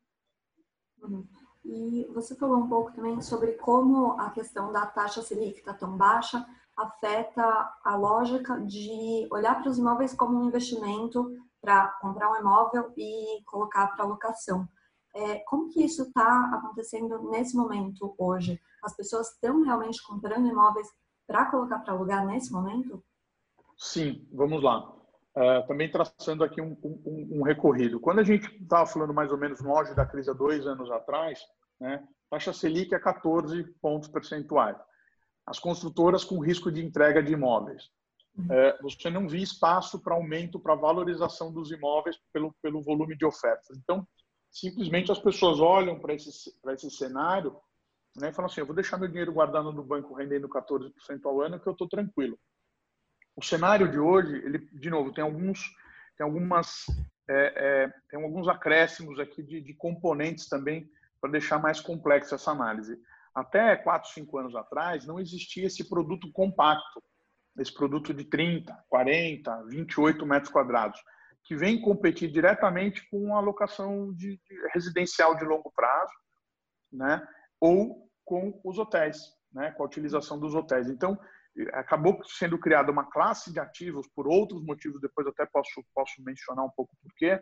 Uhum. 1.02 1.28
E 1.66 2.06
você 2.14 2.36
falou 2.36 2.58
um 2.58 2.70
pouco 2.70 2.94
também 2.94 3.22
sobre 3.22 3.54
como 3.54 4.20
a 4.20 4.30
questão 4.30 4.72
da 4.72 4.86
taxa 4.86 5.22
Selic 5.22 5.60
está 5.60 5.74
tão 5.74 5.98
baixa 5.98 6.46
afeta 6.78 7.44
a 7.84 7.96
lógica 7.96 8.60
de 8.60 9.28
olhar 9.32 9.62
para 9.62 9.70
os 9.70 9.78
imóveis 9.78 10.14
como 10.14 10.38
um 10.38 10.48
investimento 10.48 11.32
para 11.62 11.88
comprar 12.02 12.32
um 12.32 12.36
imóvel 12.36 12.92
e 12.98 13.42
colocar 13.46 13.88
para 13.88 14.06
locação. 14.06 14.68
É, 15.16 15.40
como 15.46 15.70
que 15.70 15.82
isso 15.82 16.04
está 16.04 16.52
acontecendo 16.54 17.30
nesse 17.30 17.56
momento 17.56 18.14
hoje? 18.18 18.60
As 18.84 18.94
pessoas 18.96 19.32
estão 19.32 19.64
realmente 19.64 20.04
comprando 20.04 20.46
imóveis 20.46 20.88
para 21.26 21.46
colocar 21.46 21.80
para 21.80 21.94
alugar 21.94 22.26
nesse 22.26 22.52
momento? 22.52 23.02
Sim, 23.78 24.28
vamos 24.34 24.62
lá. 24.62 24.94
Uh, 25.36 25.66
também 25.68 25.90
traçando 25.90 26.44
aqui 26.44 26.62
um, 26.62 26.78
um, 26.84 27.40
um, 27.40 27.42
recorrido. 27.44 28.00
Quando 28.00 28.20
a 28.20 28.24
gente 28.24 28.46
estava 28.62 28.86
falando 28.86 29.14
mais 29.14 29.32
ou 29.32 29.38
menos 29.38 29.62
no 29.62 29.76
auge 29.76 29.94
da 29.94 30.06
crise 30.06 30.30
há 30.30 30.34
dois 30.34 30.68
anos 30.68 30.92
atrás, 30.92 31.40
né, 31.80 32.06
taxa 32.30 32.54
Selic 32.54 32.94
é 32.94 33.00
14 33.00 33.64
pontos 33.82 34.10
percentuais. 34.10 34.78
As 35.46 35.60
construtoras 35.60 36.24
com 36.24 36.40
risco 36.40 36.72
de 36.72 36.84
entrega 36.84 37.24
de 37.24 37.34
imóveis. 37.34 37.86
Uh, 38.38 38.82
você 38.82 39.10
não 39.10 39.30
via 39.30 39.44
espaço 39.44 40.02
para 40.02 40.14
aumento, 40.14 40.60
para 40.60 40.76
valorização 40.76 41.54
dos 41.54 41.72
imóveis 41.72 42.18
pelo, 42.34 42.54
pelo 42.62 42.82
volume 42.82 43.16
de 43.16 43.26
ofertas. 43.26 43.78
Então, 43.78 44.06
simplesmente 44.56 45.12
as 45.12 45.20
pessoas 45.20 45.60
olham 45.60 46.00
para 46.00 46.14
esse, 46.14 46.32
esse 46.68 46.90
cenário 46.90 47.60
né, 48.16 48.30
e 48.30 48.34
falam 48.34 48.50
assim, 48.50 48.62
eu 48.62 48.66
vou 48.66 48.74
deixar 48.74 48.98
meu 48.98 49.10
dinheiro 49.10 49.34
guardado 49.34 49.74
no 49.74 49.84
banco 49.84 50.14
rendendo 50.14 50.48
14% 50.48 50.94
ao 51.26 51.42
ano 51.42 51.60
que 51.60 51.68
eu 51.68 51.74
estou 51.74 51.90
tranquilo. 51.90 52.40
O 53.36 53.44
cenário 53.44 53.92
de 53.92 54.00
hoje, 54.00 54.34
ele, 54.38 54.60
de 54.60 54.90
novo, 54.90 55.12
tem 55.12 55.22
alguns, 55.22 55.60
tem 56.18 56.24
algumas, 56.24 56.86
é, 57.28 57.54
é, 57.84 57.94
tem 58.10 58.24
alguns 58.24 58.48
acréscimos 58.48 59.20
aqui 59.20 59.44
de, 59.44 59.60
de 59.60 59.74
componentes 59.74 60.48
também 60.48 60.90
para 61.20 61.32
deixar 61.32 61.60
mais 61.60 61.82
complexa 61.82 62.36
essa 62.36 62.52
análise. 62.52 62.98
Até 63.34 63.76
4, 63.76 64.10
5 64.10 64.38
anos 64.38 64.56
atrás, 64.56 65.06
não 65.06 65.20
existia 65.20 65.68
esse 65.68 65.84
produto 65.90 66.32
compacto, 66.32 67.04
esse 67.60 67.74
produto 67.74 68.14
de 68.14 68.24
30, 68.24 68.74
40, 68.88 69.64
28 69.64 70.26
metros 70.26 70.50
quadrados 70.50 71.04
que 71.46 71.56
vem 71.56 71.80
competir 71.80 72.32
diretamente 72.32 73.08
com 73.10 73.36
a 73.36 73.40
locação 73.40 74.12
de, 74.14 74.38
de 74.38 74.68
residencial 74.74 75.36
de 75.36 75.46
longo 75.46 75.72
prazo, 75.72 76.14
né? 76.92 77.26
Ou 77.60 78.10
com 78.26 78.60
os 78.64 78.80
hotéis, 78.80 79.20
né? 79.54 79.72
Com 79.72 79.84
a 79.84 79.86
utilização 79.86 80.40
dos 80.40 80.56
hotéis. 80.56 80.90
Então, 80.90 81.18
acabou 81.74 82.20
sendo 82.26 82.58
criada 82.58 82.92
uma 82.92 83.10
classe 83.10 83.54
de 83.54 83.60
ativos 83.60 84.08
por 84.16 84.28
outros 84.28 84.64
motivos, 84.66 85.00
depois 85.00 85.28
até 85.28 85.46
posso 85.46 85.84
posso 85.94 86.22
mencionar 86.24 86.66
um 86.66 86.72
pouco 86.76 86.92
porquê, 87.02 87.40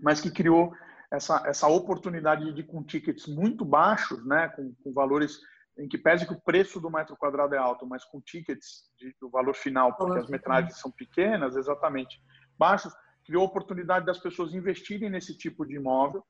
mas 0.00 0.20
que 0.20 0.30
criou 0.30 0.72
essa 1.12 1.42
essa 1.46 1.66
oportunidade 1.66 2.52
de 2.52 2.62
com 2.62 2.82
tickets 2.82 3.26
muito 3.26 3.64
baixos, 3.64 4.24
né? 4.24 4.48
Com, 4.50 4.72
com 4.82 4.92
valores 4.92 5.38
em 5.78 5.88
que 5.88 5.98
pese 5.98 6.26
que 6.26 6.32
o 6.32 6.40
preço 6.40 6.80
do 6.80 6.90
metro 6.90 7.16
quadrado 7.16 7.54
é 7.54 7.58
alto, 7.58 7.86
mas 7.86 8.04
com 8.04 8.20
tickets 8.20 8.84
de, 8.96 9.14
do 9.20 9.28
valor 9.28 9.54
final, 9.54 9.94
porque 9.94 10.18
as 10.18 10.28
metragens 10.28 10.78
são 10.78 10.90
pequenas, 10.90 11.54
exatamente, 11.54 12.18
baixos, 12.58 12.94
criou 13.26 13.42
a 13.42 13.46
oportunidade 13.46 14.06
das 14.06 14.18
pessoas 14.18 14.54
investirem 14.54 15.10
nesse 15.10 15.36
tipo 15.36 15.66
de 15.66 15.74
imóvel, 15.74 16.24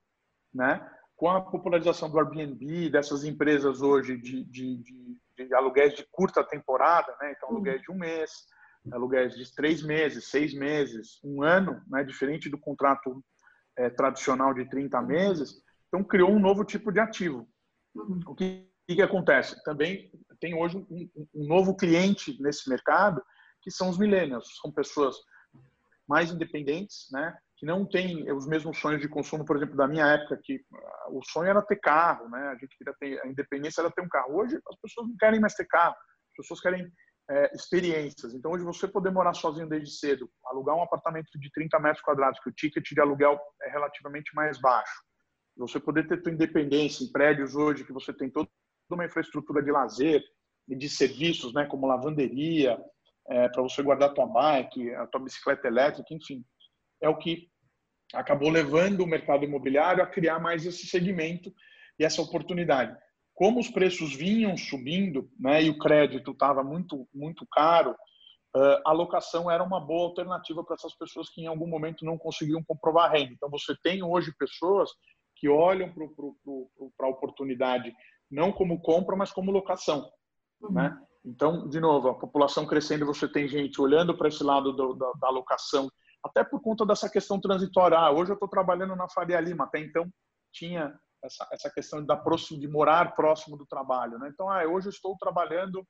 né? 0.53 0.85
Com 1.15 1.29
a 1.29 1.41
popularização 1.41 2.11
do 2.11 2.19
Airbnb, 2.19 2.91
dessas 2.91 3.25
empresas 3.25 3.81
hoje 3.81 4.17
de, 4.17 4.45
de, 4.45 4.77
de, 4.79 5.47
de 5.47 5.55
aluguéis 5.55 5.95
de 5.95 6.07
curta 6.11 6.43
temporada, 6.43 7.15
né? 7.21 7.35
Então, 7.37 7.51
aluguéis 7.51 7.83
de 7.83 7.93
um 7.93 7.97
mês, 7.97 8.31
aluguéis 8.91 9.35
de 9.35 9.55
três 9.55 9.83
meses, 9.83 10.29
seis 10.29 10.55
meses, 10.55 11.21
um 11.23 11.43
ano, 11.43 11.83
né? 11.89 12.03
Diferente 12.03 12.49
do 12.49 12.59
contrato 12.59 13.23
é, 13.77 13.91
tradicional 13.91 14.55
de 14.55 14.69
30 14.69 15.01
meses. 15.03 15.63
Então, 15.89 16.03
criou 16.03 16.31
um 16.31 16.41
novo 16.41 16.65
tipo 16.65 16.91
de 16.91 16.99
ativo. 16.99 17.47
O 18.27 18.35
que, 18.35 18.69
que 18.87 19.03
acontece? 19.03 19.63
Também 19.65 20.11
tem 20.41 20.55
hoje 20.55 20.77
um, 20.79 21.11
um 21.35 21.47
novo 21.47 21.77
cliente 21.77 22.41
nesse 22.43 22.69
mercado, 22.69 23.23
que 23.63 23.71
são 23.71 23.89
os 23.89 23.99
millennials. 23.99 24.59
São 24.61 24.71
pessoas 24.71 25.17
mais 26.09 26.31
independentes, 26.31 27.07
né? 27.11 27.37
Que 27.57 27.66
não 27.66 27.87
têm 27.87 28.31
os 28.33 28.47
mesmos 28.47 28.79
sonhos 28.79 29.01
de 29.01 29.09
consumo, 29.09 29.45
por 29.45 29.57
exemplo, 29.57 29.77
da 29.77 29.88
minha 29.88 30.07
época, 30.07 30.38
que 30.42 30.61
ah, 30.73 31.09
o 31.11 31.23
sonho 31.25 31.51
era 31.51 31.62
ter 31.62 31.77
carro, 31.77 32.29
né? 32.29 32.49
A 32.49 32.57
gente 32.57 32.77
queria 32.77 32.95
ter 32.99 33.21
a 33.23 33.29
independência 33.29 33.81
era 33.81 33.90
ter 33.90 34.03
um 34.03 34.09
carro. 34.09 34.37
Hoje 34.37 34.57
as 34.69 34.77
pessoas 34.81 35.09
não 35.09 35.16
querem 35.16 35.40
mais 35.40 35.55
ter 35.55 35.66
carro, 35.66 35.95
as 35.95 36.37
pessoas 36.37 36.61
querem 36.61 36.90
é, 37.29 37.55
experiências. 37.55 38.35
Então, 38.35 38.53
hoje 38.53 38.64
você 38.64 38.87
poder 38.87 39.11
morar 39.11 39.35
sozinho 39.35 39.69
desde 39.69 39.90
cedo, 39.90 40.31
alugar 40.47 40.77
um 40.77 40.83
apartamento 40.83 41.29
de 41.35 41.51
30 41.51 41.79
metros 41.81 42.03
quadrados, 42.03 42.40
que 42.40 42.49
o 42.49 42.53
ticket 42.53 42.85
de 42.88 43.01
aluguel 43.01 43.38
é 43.62 43.71
relativamente 43.71 44.35
mais 44.35 44.61
baixo, 44.61 45.03
você 45.57 45.81
poder 45.81 46.07
ter 46.07 46.23
sua 46.23 46.33
independência 46.33 47.05
em 47.05 47.11
prédios 47.11 47.57
hoje 47.57 47.85
que 47.85 47.92
você 47.92 48.12
tem 48.12 48.31
toda 48.31 48.49
uma 48.90 49.07
infraestrutura 49.07 49.62
de 49.62 49.71
lazer 49.71 50.23
e 50.69 50.77
de 50.77 50.88
serviços, 50.88 51.55
né, 51.55 51.64
como 51.66 51.87
lavanderia, 51.87 52.79
é, 53.29 53.49
para 53.49 53.62
você 53.62 53.83
guardar 53.83 54.11
a 54.11 54.15
tua 54.15 54.27
bike, 54.27 54.95
a 54.95 55.07
tua 55.07 55.21
bicicleta 55.21 55.67
elétrica, 55.67 56.12
enfim. 56.15 56.45
É 57.01 57.09
o 57.09 57.17
que 57.17 57.49
acabou 58.15 58.51
levando 58.51 59.01
o 59.01 59.07
mercado 59.07 59.45
imobiliário 59.45 60.03
a 60.03 60.07
criar 60.07 60.39
mais 60.39 60.65
esse 60.65 60.87
segmento 60.87 61.53
e 61.99 62.05
essa 62.05 62.23
oportunidade. 62.23 62.97
Como 63.35 63.61
os 63.61 63.69
preços 63.69 64.15
vinham 64.15 64.57
subindo 64.57 65.29
né, 65.39 65.62
e 65.62 65.71
o 65.71 65.79
crédito 65.79 66.31
estava 66.31 66.62
muito, 66.62 67.07
muito 67.12 67.47
caro, 67.51 67.95
a 68.87 68.93
locação 68.93 69.51
era 69.51 69.62
uma 69.62 69.79
boa 69.79 70.07
alternativa 70.09 70.65
para 70.65 70.75
essas 70.75 70.97
pessoas 70.97 71.29
que 71.29 71.43
em 71.43 71.47
algum 71.47 71.67
momento 71.67 72.05
não 72.05 72.17
conseguiam 72.17 72.62
comprovar 72.65 73.12
renda. 73.12 73.33
Então, 73.33 73.51
você 73.51 73.77
tem 73.83 74.03
hoje 74.03 74.33
pessoas 74.39 74.91
que 75.37 75.49
olham 75.49 75.93
para 76.97 77.07
a 77.07 77.11
oportunidade 77.11 77.93
não 78.31 78.51
como 78.51 78.81
compra, 78.81 79.15
mas 79.15 79.31
como 79.31 79.51
locação. 79.51 80.11
Uhum. 80.62 80.73
Né? 80.73 80.99
Então, 81.27 81.69
de 81.69 81.81
novo, 81.81 82.09
a 82.09 82.15
população 82.15 82.65
crescendo, 82.65 83.05
você 83.05 83.27
tem 83.27 83.49
gente 83.49 83.81
olhando 83.81 84.17
para 84.17 84.29
esse 84.29 84.45
lado 84.45 84.73
do, 84.73 84.95
da, 84.95 85.12
da 85.21 85.27
alocação, 85.27 85.91
até 86.23 86.45
por 86.45 86.61
conta 86.61 86.87
dessa 86.87 87.11
questão 87.11 87.41
transitória. 87.41 87.99
Ah, 87.99 88.12
hoje 88.12 88.31
eu 88.31 88.35
estou 88.35 88.49
trabalhando 88.49 88.95
na 88.95 89.09
Faria 89.09 89.41
Lima, 89.41 89.65
até 89.65 89.81
então 89.81 90.09
tinha 90.53 90.97
essa, 91.25 91.49
essa 91.51 91.71
questão 91.71 92.05
de 92.05 92.69
morar 92.69 93.17
próximo 93.17 93.57
do 93.57 93.67
trabalho. 93.67 94.19
Né? 94.19 94.31
Então, 94.33 94.49
ah, 94.49 94.65
hoje 94.65 94.87
eu 94.87 94.91
estou 94.91 95.17
trabalhando 95.19 95.85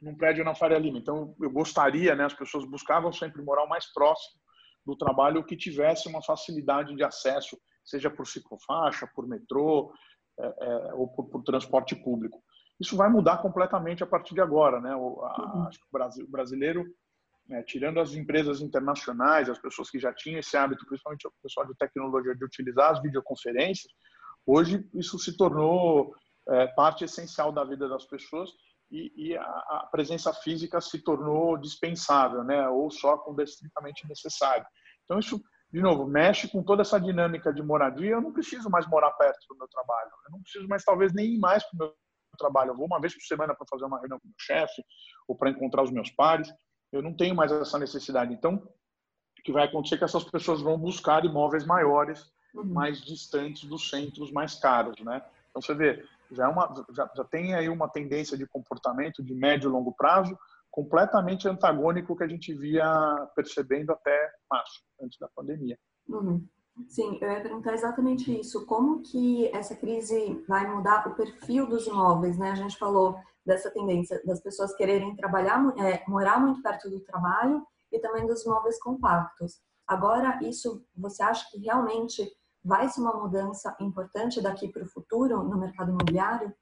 num 0.00 0.14
prédio 0.14 0.44
na 0.44 0.54
Faria 0.54 0.78
Lima. 0.78 0.98
Então, 0.98 1.34
eu 1.40 1.50
gostaria, 1.50 2.14
né, 2.14 2.26
as 2.26 2.34
pessoas 2.34 2.66
buscavam 2.66 3.10
sempre 3.10 3.42
morar 3.42 3.66
mais 3.66 3.90
próximo 3.92 4.38
do 4.84 4.96
trabalho 4.96 5.44
que 5.44 5.56
tivesse 5.56 6.08
uma 6.08 6.22
facilidade 6.22 6.94
de 6.94 7.02
acesso, 7.02 7.58
seja 7.84 8.10
por 8.10 8.26
ciclofaixa, 8.26 9.08
por 9.14 9.26
metrô 9.26 9.92
é, 10.38 10.46
é, 10.46 10.94
ou 10.94 11.08
por, 11.08 11.28
por 11.28 11.42
transporte 11.42 11.96
público. 11.96 12.42
Isso 12.80 12.96
vai 12.96 13.08
mudar 13.08 13.38
completamente 13.38 14.02
a 14.02 14.06
partir 14.06 14.34
de 14.34 14.40
agora, 14.40 14.80
né? 14.80 14.94
O, 14.94 15.20
a, 15.24 15.54
uhum. 15.54 15.68
O 16.24 16.30
brasileiro, 16.30 16.84
né, 17.46 17.62
tirando 17.62 17.98
as 17.98 18.14
empresas 18.14 18.60
internacionais, 18.60 19.48
as 19.48 19.58
pessoas 19.58 19.90
que 19.90 19.98
já 19.98 20.12
tinham 20.12 20.38
esse 20.38 20.56
hábito, 20.56 20.86
principalmente 20.86 21.26
o 21.26 21.32
pessoal 21.42 21.66
de 21.66 21.74
tecnologia, 21.76 22.34
de 22.34 22.44
utilizar 22.44 22.92
as 22.92 23.02
videoconferências, 23.02 23.92
hoje 24.46 24.88
isso 24.94 25.18
se 25.18 25.36
tornou 25.36 26.14
é, 26.48 26.66
parte 26.68 27.04
essencial 27.04 27.50
da 27.50 27.64
vida 27.64 27.88
das 27.88 28.06
pessoas 28.06 28.50
e, 28.90 29.12
e 29.16 29.36
a, 29.36 29.42
a, 29.42 29.88
presença 29.90 30.32
física 30.32 30.80
se 30.80 31.02
tornou 31.02 31.58
dispensável, 31.58 32.44
né? 32.44 32.68
Ou 32.68 32.90
só 32.90 33.18
quando 33.18 33.40
é 33.40 33.44
estritamente 33.44 34.06
necessário. 34.08 34.64
Então 35.04 35.18
isso 35.18 35.40
de 35.70 35.82
novo, 35.82 36.06
mexe 36.06 36.48
com 36.48 36.62
toda 36.62 36.80
essa 36.80 36.98
dinâmica 36.98 37.52
de 37.52 37.62
moradia. 37.62 38.12
Eu 38.12 38.22
não 38.22 38.32
preciso 38.32 38.70
mais 38.70 38.86
morar 38.88 39.10
perto 39.12 39.38
do 39.50 39.58
meu 39.58 39.68
trabalho. 39.68 40.10
Eu 40.26 40.32
não 40.32 40.40
preciso 40.40 40.66
mais, 40.66 40.82
talvez, 40.82 41.12
nem 41.12 41.34
ir 41.34 41.38
mais 41.38 41.62
para 41.64 41.74
o 41.74 41.78
meu 41.78 41.94
trabalho. 42.38 42.70
Eu 42.70 42.76
vou 42.76 42.86
uma 42.86 43.00
vez 43.00 43.14
por 43.14 43.22
semana 43.22 43.54
para 43.54 43.66
fazer 43.68 43.84
uma 43.84 43.98
reunião 43.98 44.18
com 44.18 44.26
o 44.26 44.30
meu 44.30 44.36
chefe 44.38 44.82
ou 45.26 45.36
para 45.36 45.50
encontrar 45.50 45.82
os 45.82 45.90
meus 45.90 46.10
pares. 46.10 46.52
Eu 46.92 47.02
não 47.02 47.14
tenho 47.14 47.34
mais 47.34 47.52
essa 47.52 47.78
necessidade. 47.78 48.32
Então, 48.32 48.54
o 48.54 49.42
que 49.44 49.52
vai 49.52 49.66
acontecer 49.66 49.96
é 49.96 49.98
que 49.98 50.04
essas 50.04 50.24
pessoas 50.24 50.60
vão 50.62 50.78
buscar 50.78 51.24
imóveis 51.24 51.66
maiores, 51.66 52.32
uhum. 52.54 52.64
mais 52.64 53.00
distantes 53.02 53.64
dos 53.64 53.90
centros 53.90 54.32
mais 54.32 54.54
caros, 54.54 54.98
né? 55.00 55.22
Então, 55.50 55.60
você 55.60 55.74
vê, 55.74 56.04
já, 56.30 56.44
é 56.44 56.48
uma, 56.48 56.86
já, 56.94 57.10
já 57.14 57.24
tem 57.24 57.54
aí 57.54 57.68
uma 57.68 57.88
tendência 57.88 58.38
de 58.38 58.46
comportamento 58.46 59.22
de 59.22 59.34
médio 59.34 59.68
e 59.68 59.72
longo 59.72 59.92
prazo 59.92 60.38
completamente 60.70 61.48
antagônico 61.48 62.16
que 62.16 62.24
a 62.24 62.28
gente 62.28 62.54
via 62.54 62.86
percebendo 63.34 63.90
até 63.90 64.32
março, 64.50 64.80
antes 65.00 65.18
da 65.18 65.28
pandemia. 65.28 65.78
Uhum. 66.08 66.46
Sim, 66.86 67.18
eu 67.20 67.30
ia 67.30 67.40
perguntar 67.40 67.74
exatamente 67.74 68.38
isso. 68.38 68.64
Como 68.66 69.02
que 69.02 69.48
essa 69.48 69.74
crise 69.74 70.44
vai 70.46 70.66
mudar 70.72 71.06
o 71.08 71.14
perfil 71.14 71.66
dos 71.66 71.86
imóveis, 71.86 72.38
né? 72.38 72.52
A 72.52 72.54
gente 72.54 72.78
falou 72.78 73.16
dessa 73.44 73.70
tendência 73.70 74.22
das 74.24 74.40
pessoas 74.40 74.76
quererem 74.76 75.16
trabalhar, 75.16 75.60
é, 75.78 76.04
morar 76.06 76.38
muito 76.38 76.62
perto 76.62 76.88
do 76.88 77.00
trabalho 77.00 77.66
e 77.90 77.98
também 77.98 78.26
dos 78.26 78.44
imóveis 78.44 78.78
compactos. 78.80 79.60
Agora, 79.86 80.38
isso, 80.42 80.84
você 80.94 81.22
acha 81.22 81.46
que 81.50 81.58
realmente 81.58 82.30
vai 82.62 82.88
ser 82.88 83.00
uma 83.00 83.14
mudança 83.14 83.74
importante 83.80 84.40
daqui 84.40 84.68
para 84.68 84.84
o 84.84 84.88
futuro 84.88 85.42
no 85.42 85.58
mercado 85.58 85.90
imobiliário? 85.90 86.52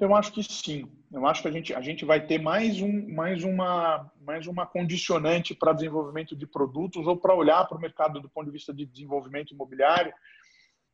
Eu 0.00 0.14
acho 0.14 0.32
que 0.32 0.42
sim. 0.42 0.90
Eu 1.12 1.26
acho 1.26 1.42
que 1.42 1.48
a 1.48 1.50
gente, 1.50 1.74
a 1.74 1.80
gente 1.80 2.04
vai 2.04 2.24
ter 2.24 2.40
mais, 2.40 2.80
um, 2.80 3.12
mais, 3.12 3.44
uma, 3.44 4.10
mais 4.22 4.46
uma 4.46 4.66
condicionante 4.66 5.54
para 5.54 5.74
desenvolvimento 5.74 6.34
de 6.34 6.46
produtos 6.46 7.06
ou 7.06 7.16
para 7.16 7.34
olhar 7.34 7.66
para 7.66 7.76
o 7.76 7.80
mercado 7.80 8.20
do 8.20 8.28
ponto 8.28 8.46
de 8.46 8.52
vista 8.52 8.72
de 8.72 8.86
desenvolvimento 8.86 9.52
imobiliário, 9.52 10.12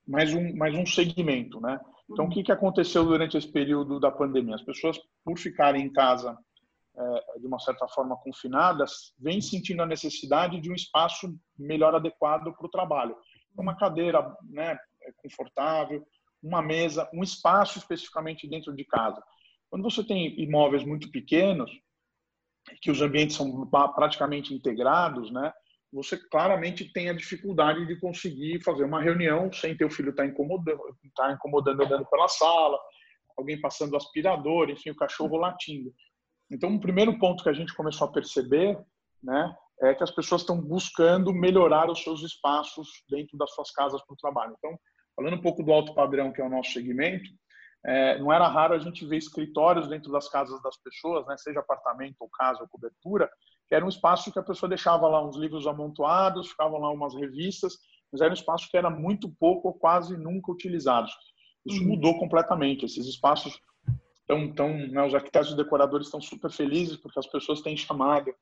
mais 0.07 0.35
um, 0.35 0.57
mais 0.57 0.75
um 0.75 0.85
segmento. 0.85 1.61
Né? 1.61 1.79
Então, 2.11 2.25
uhum. 2.25 2.31
o 2.31 2.35
que, 2.35 2.43
que 2.43 2.51
aconteceu 2.51 3.05
durante 3.05 3.37
esse 3.37 3.47
período 3.47 4.01
da 4.01 4.11
pandemia? 4.11 4.57
As 4.57 4.63
pessoas, 4.63 4.99
por 5.25 5.39
ficarem 5.39 5.85
em 5.85 5.93
casa 5.93 6.37
é, 6.99 7.39
de 7.39 7.47
uma 7.47 7.61
certa 7.61 7.87
forma 7.87 8.17
confinadas, 8.17 9.13
vêm 9.19 9.41
sentindo 9.41 9.83
a 9.83 9.87
necessidade 9.87 10.61
de 10.61 10.71
um 10.71 10.75
espaço 10.75 11.33
melhor 11.57 11.95
adequado 11.95 12.53
para 12.55 12.67
o 12.67 12.71
trabalho. 12.71 13.17
Uma 13.57 13.77
cadeira 13.77 14.35
né, 14.51 14.77
confortável, 15.19 16.05
uma 16.47 16.63
mesa, 16.63 17.09
um 17.13 17.23
espaço 17.23 17.79
especificamente 17.79 18.49
dentro 18.49 18.75
de 18.75 18.85
casa. 18.85 19.23
Quando 19.69 19.83
você 19.83 20.05
tem 20.05 20.41
imóveis 20.41 20.85
muito 20.85 21.11
pequenos, 21.11 21.71
que 22.81 22.91
os 22.91 23.01
ambientes 23.01 23.37
são 23.37 23.67
praticamente 23.95 24.55
integrados, 24.55 25.31
né? 25.31 25.53
Você 25.93 26.17
claramente 26.17 26.93
tem 26.93 27.09
a 27.09 27.15
dificuldade 27.15 27.87
de 27.87 27.99
conseguir 27.99 28.63
fazer 28.63 28.85
uma 28.85 29.01
reunião 29.01 29.53
sem 29.53 29.77
ter 29.77 29.85
o 29.85 29.91
filho 29.91 30.11
estar 30.11 30.25
tá 30.25 30.29
incomodando, 30.29 30.81
estar 31.05 31.29
tá 31.29 31.33
incomodando 31.33 31.83
andando 31.83 32.07
pela 32.07 32.29
sala, 32.29 32.79
alguém 33.37 33.61
passando 33.61 33.97
aspirador, 33.97 34.69
enfim, 34.69 34.91
o 34.91 34.97
cachorro 34.97 35.37
latindo. 35.37 35.93
Então, 36.51 36.75
o 36.75 36.81
primeiro 36.81 37.19
ponto 37.19 37.43
que 37.43 37.49
a 37.49 37.53
gente 37.53 37.75
começou 37.75 38.09
a 38.09 38.13
perceber, 38.13 38.79
né, 39.23 39.55
é 39.83 39.95
que 39.95 40.03
as 40.03 40.11
pessoas 40.11 40.43
estão 40.43 40.61
buscando 40.61 41.33
melhorar 41.33 41.91
os 41.91 42.03
seus 42.03 42.23
espaços 42.23 42.89
dentro 43.09 43.37
das 43.37 43.53
suas 43.53 43.71
casas 43.71 44.03
para 44.05 44.15
o 44.15 44.19
trabalho. 44.19 44.55
Então, 44.59 44.79
Falando 45.17 45.35
um 45.35 45.41
pouco 45.41 45.63
do 45.63 45.73
alto 45.73 45.95
padrão, 45.95 46.33
que 46.33 46.41
é 46.41 46.45
o 46.45 46.51
nosso 46.51 46.73
segmento, 46.73 47.31
é, 47.85 48.19
não 48.19 48.33
era 48.33 48.47
raro 48.49 48.75
a 48.75 48.79
gente 48.79 49.07
ver 49.07 49.17
escritórios 49.17 49.89
dentro 49.89 50.13
das 50.13 50.29
casas 50.29 50.61
das 50.63 50.77
pessoas, 50.77 51.27
né, 51.27 51.37
seja 51.39 51.61
apartamento 51.61 52.17
ou 52.21 52.29
casa 52.29 52.61
ou 52.61 52.69
cobertura, 52.69 53.31
que 53.69 53.75
era 53.75 53.85
um 53.85 53.89
espaço 53.89 54.33
que 54.33 54.39
a 54.39 54.43
pessoa 54.43 54.69
deixava 54.69 55.09
lá 55.09 55.25
uns 55.27 55.37
livros 55.37 55.67
amontoados, 55.67 56.51
ficavam 56.51 56.79
lá 56.79 56.91
umas 56.91 57.15
revistas, 57.15 57.75
mas 58.13 58.21
era 58.21 58.31
um 58.31 58.35
espaço 58.35 58.69
que 58.71 58.77
era 58.77 58.91
muito 58.91 59.29
pouco 59.39 59.69
ou 59.69 59.75
quase 59.75 60.17
nunca 60.17 60.53
utilizados. 60.53 61.13
Isso 61.65 61.81
uhum. 61.81 61.89
mudou 61.89 62.19
completamente. 62.19 62.85
Esses 62.85 63.07
espaços 63.07 63.59
estão, 64.21 64.53
tão, 64.53 64.77
né, 64.89 65.05
os 65.05 65.15
arquitetos 65.15 65.53
e 65.53 65.57
decoradores 65.57 66.07
estão 66.07 66.21
super 66.21 66.51
felizes 66.51 66.97
porque 66.97 67.19
as 67.19 67.27
pessoas 67.27 67.61
têm 67.61 67.77
chamado 67.77 68.35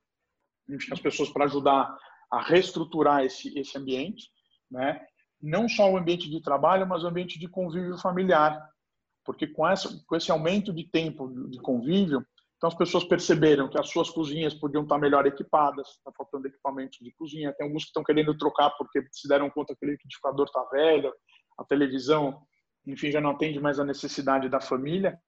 as 0.90 1.00
pessoas 1.00 1.28
para 1.28 1.44
ajudar 1.44 1.94
a 2.30 2.42
reestruturar 2.42 3.24
esse, 3.24 3.56
esse 3.58 3.76
ambiente, 3.76 4.30
né? 4.70 5.04
Não 5.44 5.68
só 5.68 5.90
o 5.90 5.96
ambiente 5.96 6.30
de 6.30 6.40
trabalho, 6.40 6.86
mas 6.86 7.04
o 7.04 7.06
ambiente 7.06 7.38
de 7.38 7.46
convívio 7.46 7.98
familiar. 7.98 8.66
Porque 9.24 9.46
com, 9.46 9.66
essa, 9.68 9.88
com 10.06 10.16
esse 10.16 10.30
aumento 10.30 10.72
de 10.72 10.84
tempo 10.84 11.28
de 11.50 11.58
convívio, 11.58 12.24
então 12.56 12.68
as 12.68 12.74
pessoas 12.74 13.04
perceberam 13.04 13.68
que 13.68 13.78
as 13.78 13.90
suas 13.90 14.08
cozinhas 14.08 14.54
podiam 14.54 14.84
estar 14.84 14.98
melhor 14.98 15.26
equipadas, 15.26 15.88
está 15.88 16.10
faltando 16.16 16.46
equipamentos 16.46 16.98
de 16.98 17.12
cozinha, 17.12 17.52
tem 17.52 17.66
alguns 17.66 17.84
que 17.84 17.88
estão 17.88 18.02
querendo 18.02 18.36
trocar 18.38 18.70
porque 18.70 19.06
se 19.12 19.28
deram 19.28 19.50
conta 19.50 19.76
que 19.78 19.84
o 19.84 19.90
liquidificador 19.90 20.46
está 20.46 20.62
velho, 20.72 21.12
a 21.58 21.64
televisão, 21.64 22.40
enfim, 22.86 23.10
já 23.10 23.20
não 23.20 23.30
atende 23.30 23.60
mais 23.60 23.78
a 23.78 23.84
necessidade 23.84 24.48
da 24.48 24.60
família. 24.60 25.18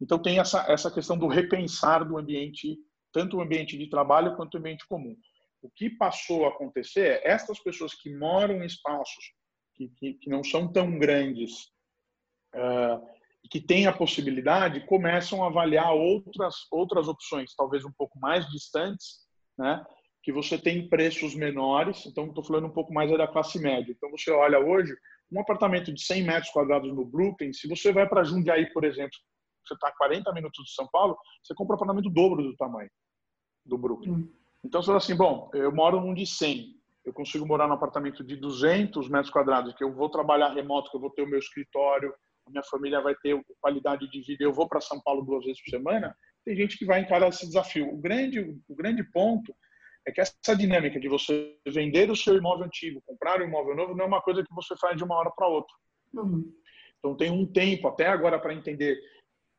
Então 0.00 0.18
tem 0.18 0.40
essa, 0.40 0.64
essa 0.68 0.90
questão 0.90 1.16
do 1.16 1.28
repensar 1.28 2.04
do 2.04 2.18
ambiente, 2.18 2.76
tanto 3.12 3.36
o 3.36 3.40
ambiente 3.40 3.78
de 3.78 3.88
trabalho 3.88 4.36
quanto 4.36 4.54
o 4.54 4.58
ambiente 4.58 4.86
comum. 4.88 5.16
O 5.62 5.70
que 5.70 5.88
passou 5.88 6.46
a 6.46 6.48
acontecer 6.48 7.22
é 7.22 7.28
essas 7.28 7.60
pessoas 7.60 7.94
que 7.94 8.12
moram 8.14 8.62
em 8.62 8.66
espaços 8.66 9.35
que, 9.76 9.88
que, 9.88 10.14
que 10.14 10.30
não 10.30 10.42
são 10.42 10.70
tão 10.72 10.98
grandes 10.98 11.66
uh, 12.54 13.04
que 13.50 13.60
têm 13.60 13.86
a 13.86 13.92
possibilidade, 13.92 14.86
começam 14.86 15.44
a 15.44 15.48
avaliar 15.48 15.92
outras, 15.94 16.66
outras 16.70 17.08
opções, 17.08 17.54
talvez 17.54 17.84
um 17.84 17.92
pouco 17.92 18.18
mais 18.18 18.46
distantes, 18.48 19.26
né? 19.56 19.84
que 20.22 20.32
você 20.32 20.58
tem 20.58 20.88
preços 20.88 21.36
menores, 21.36 22.04
então 22.04 22.26
estou 22.26 22.42
falando 22.42 22.66
um 22.66 22.72
pouco 22.72 22.92
mais 22.92 23.08
da 23.16 23.28
classe 23.28 23.60
média. 23.60 23.92
Então 23.96 24.10
você 24.10 24.32
olha 24.32 24.58
hoje, 24.58 24.92
um 25.30 25.40
apartamento 25.40 25.92
de 25.92 26.02
100 26.02 26.24
metros 26.24 26.50
quadrados 26.50 26.92
no 26.92 27.04
Brooklyn, 27.04 27.52
se 27.52 27.68
você 27.68 27.92
vai 27.92 28.08
para 28.08 28.24
Jundiaí, 28.24 28.72
por 28.72 28.84
exemplo, 28.84 29.16
você 29.64 29.74
está 29.74 29.88
a 29.88 29.96
40 29.96 30.32
minutos 30.32 30.64
de 30.64 30.72
São 30.72 30.88
Paulo, 30.88 31.16
você 31.42 31.54
compra 31.54 31.74
um 31.74 31.76
apartamento 31.76 32.10
dobro 32.10 32.42
do 32.42 32.56
tamanho 32.56 32.90
do 33.64 33.78
Brooklyn. 33.78 34.12
Hum. 34.12 34.32
Então, 34.64 34.82
você 34.82 34.86
fala 34.86 34.98
assim, 34.98 35.16
bom, 35.16 35.48
eu 35.54 35.72
moro 35.72 36.00
num 36.00 36.12
de 36.12 36.26
100, 36.26 36.75
eu 37.06 37.12
consigo 37.12 37.46
morar 37.46 37.66
num 37.66 37.74
apartamento 37.74 38.24
de 38.24 38.36
200 38.36 39.08
metros 39.08 39.30
quadrados, 39.30 39.74
que 39.74 39.84
eu 39.84 39.92
vou 39.92 40.10
trabalhar 40.10 40.52
remoto, 40.52 40.90
que 40.90 40.96
eu 40.96 41.00
vou 41.00 41.10
ter 41.10 41.22
o 41.22 41.28
meu 41.28 41.38
escritório, 41.38 42.12
a 42.46 42.50
minha 42.50 42.62
família 42.64 43.00
vai 43.00 43.14
ter 43.16 43.40
qualidade 43.60 44.08
de 44.10 44.20
vida, 44.22 44.44
eu 44.44 44.52
vou 44.52 44.68
para 44.68 44.80
São 44.80 45.00
Paulo 45.00 45.22
duas 45.22 45.44
vezes 45.44 45.62
por 45.62 45.70
semana, 45.70 46.16
tem 46.44 46.56
gente 46.56 46.78
que 46.78 46.84
vai 46.84 47.00
encarar 47.00 47.28
esse 47.28 47.46
desafio. 47.46 47.92
O 47.92 47.96
grande, 47.96 48.40
o 48.68 48.74
grande 48.74 49.02
ponto 49.04 49.54
é 50.06 50.12
que 50.12 50.20
essa 50.20 50.56
dinâmica 50.56 51.00
de 51.00 51.08
você 51.08 51.56
vender 51.66 52.10
o 52.10 52.16
seu 52.16 52.36
imóvel 52.36 52.66
antigo, 52.66 53.02
comprar 53.04 53.40
um 53.40 53.46
imóvel 53.46 53.74
novo, 53.74 53.94
não 53.96 54.04
é 54.04 54.08
uma 54.08 54.22
coisa 54.22 54.44
que 54.44 54.54
você 54.54 54.76
faz 54.76 54.96
de 54.96 55.04
uma 55.04 55.16
hora 55.16 55.30
para 55.30 55.48
outra. 55.48 55.74
Uhum. 56.14 56.52
Então, 56.98 57.16
tem 57.16 57.30
um 57.30 57.46
tempo 57.46 57.88
até 57.88 58.06
agora 58.06 58.38
para 58.38 58.54
entender 58.54 58.96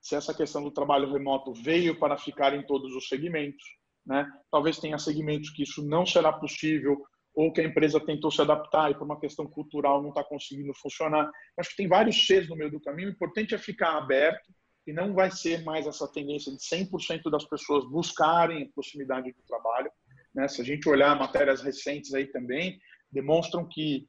se 0.01 0.15
essa 0.15 0.33
questão 0.33 0.63
do 0.63 0.71
trabalho 0.71 1.11
remoto 1.11 1.53
veio 1.53 1.99
para 1.99 2.17
ficar 2.17 2.53
em 2.53 2.65
todos 2.65 2.95
os 2.95 3.09
segmentos 3.09 3.65
né? 4.07 4.25
Talvez 4.49 4.79
tenha 4.79 4.97
segmentos 4.97 5.49
que 5.49 5.63
isso 5.63 5.85
não 5.85 6.05
será 6.05 6.31
possível 6.31 6.97
ou 7.37 7.53
que 7.53 7.61
a 7.61 7.63
empresa 7.63 7.99
tentou 7.99 8.31
se 8.31 8.41
adaptar 8.41 8.89
e 8.89 8.95
por 8.95 9.03
uma 9.03 9.19
questão 9.19 9.45
cultural 9.45 10.01
não 10.01 10.09
está 10.09 10.23
conseguindo 10.23 10.73
funcionar. 10.73 11.31
Acho 11.55 11.69
que 11.69 11.75
tem 11.75 11.87
vários 11.87 12.15
Cs 12.25 12.49
no 12.49 12.55
meio 12.55 12.71
do 12.71 12.81
caminho. 12.81 13.09
O 13.09 13.11
importante 13.11 13.53
é 13.53 13.59
ficar 13.59 13.95
aberto 13.95 14.51
e 14.87 14.91
não 14.91 15.13
vai 15.13 15.29
ser 15.29 15.63
mais 15.63 15.85
essa 15.85 16.11
tendência 16.11 16.51
de 16.51 16.57
100% 16.57 17.29
das 17.29 17.45
pessoas 17.45 17.85
buscarem 17.91 18.63
a 18.63 18.73
proximidade 18.73 19.31
do 19.31 19.43
trabalho. 19.43 19.91
Né? 20.33 20.47
Se 20.47 20.61
a 20.61 20.65
gente 20.65 20.89
olhar 20.89 21.15
matérias 21.15 21.61
recentes 21.61 22.11
aí 22.15 22.25
também, 22.25 22.79
demonstram 23.11 23.69
que, 23.69 24.07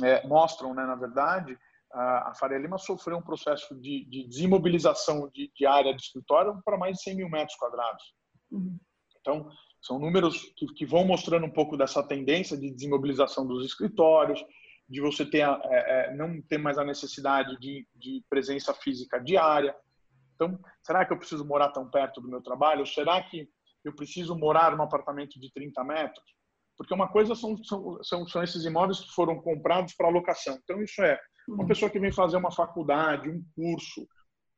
é, 0.00 0.24
mostram, 0.28 0.72
né, 0.72 0.86
na 0.86 0.94
verdade, 0.94 1.58
a 1.92 2.32
Faria 2.38 2.58
Lima 2.58 2.78
sofreu 2.78 3.16
um 3.16 3.22
processo 3.22 3.74
de, 3.80 4.04
de 4.08 4.28
desimobilização 4.28 5.28
de, 5.34 5.50
de 5.52 5.66
área 5.66 5.92
de 5.92 6.00
escritório 6.00 6.56
para 6.64 6.78
mais 6.78 6.98
de 6.98 7.02
100 7.02 7.16
mil 7.16 7.28
metros 7.28 7.56
quadrados. 7.56 8.04
Uhum. 8.52 8.78
Então, 9.20 9.50
são 9.80 9.98
números 9.98 10.52
que, 10.56 10.66
que 10.74 10.86
vão 10.86 11.04
mostrando 11.04 11.46
um 11.46 11.50
pouco 11.50 11.76
dessa 11.76 12.02
tendência 12.02 12.56
de 12.56 12.70
desimobilização 12.70 13.46
dos 13.46 13.64
escritórios, 13.64 14.44
de 14.88 15.00
você 15.00 15.24
ter, 15.24 15.40
é, 15.40 16.10
é, 16.10 16.16
não 16.16 16.40
ter 16.42 16.58
mais 16.58 16.78
a 16.78 16.84
necessidade 16.84 17.58
de, 17.60 17.86
de 17.94 18.24
presença 18.28 18.72
física 18.72 19.18
diária. 19.18 19.74
Então, 20.34 20.58
será 20.82 21.04
que 21.04 21.12
eu 21.12 21.18
preciso 21.18 21.44
morar 21.44 21.70
tão 21.70 21.88
perto 21.90 22.20
do 22.20 22.28
meu 22.28 22.40
trabalho? 22.40 22.86
Será 22.86 23.22
que 23.22 23.48
eu 23.84 23.94
preciso 23.94 24.34
morar 24.36 24.76
num 24.76 24.82
apartamento 24.82 25.38
de 25.38 25.52
30 25.52 25.84
metros? 25.84 26.24
Porque 26.76 26.94
uma 26.94 27.08
coisa 27.08 27.34
são, 27.34 27.56
são, 27.64 28.02
são, 28.02 28.26
são 28.26 28.42
esses 28.42 28.64
imóveis 28.64 29.00
que 29.00 29.12
foram 29.12 29.40
comprados 29.40 29.94
para 29.94 30.08
locação. 30.08 30.58
Então, 30.62 30.80
isso 30.82 31.02
é 31.02 31.18
uma 31.48 31.62
uhum. 31.62 31.66
pessoa 31.66 31.90
que 31.90 31.98
vem 31.98 32.12
fazer 32.12 32.36
uma 32.36 32.52
faculdade, 32.52 33.28
um 33.28 33.44
curso, 33.54 34.06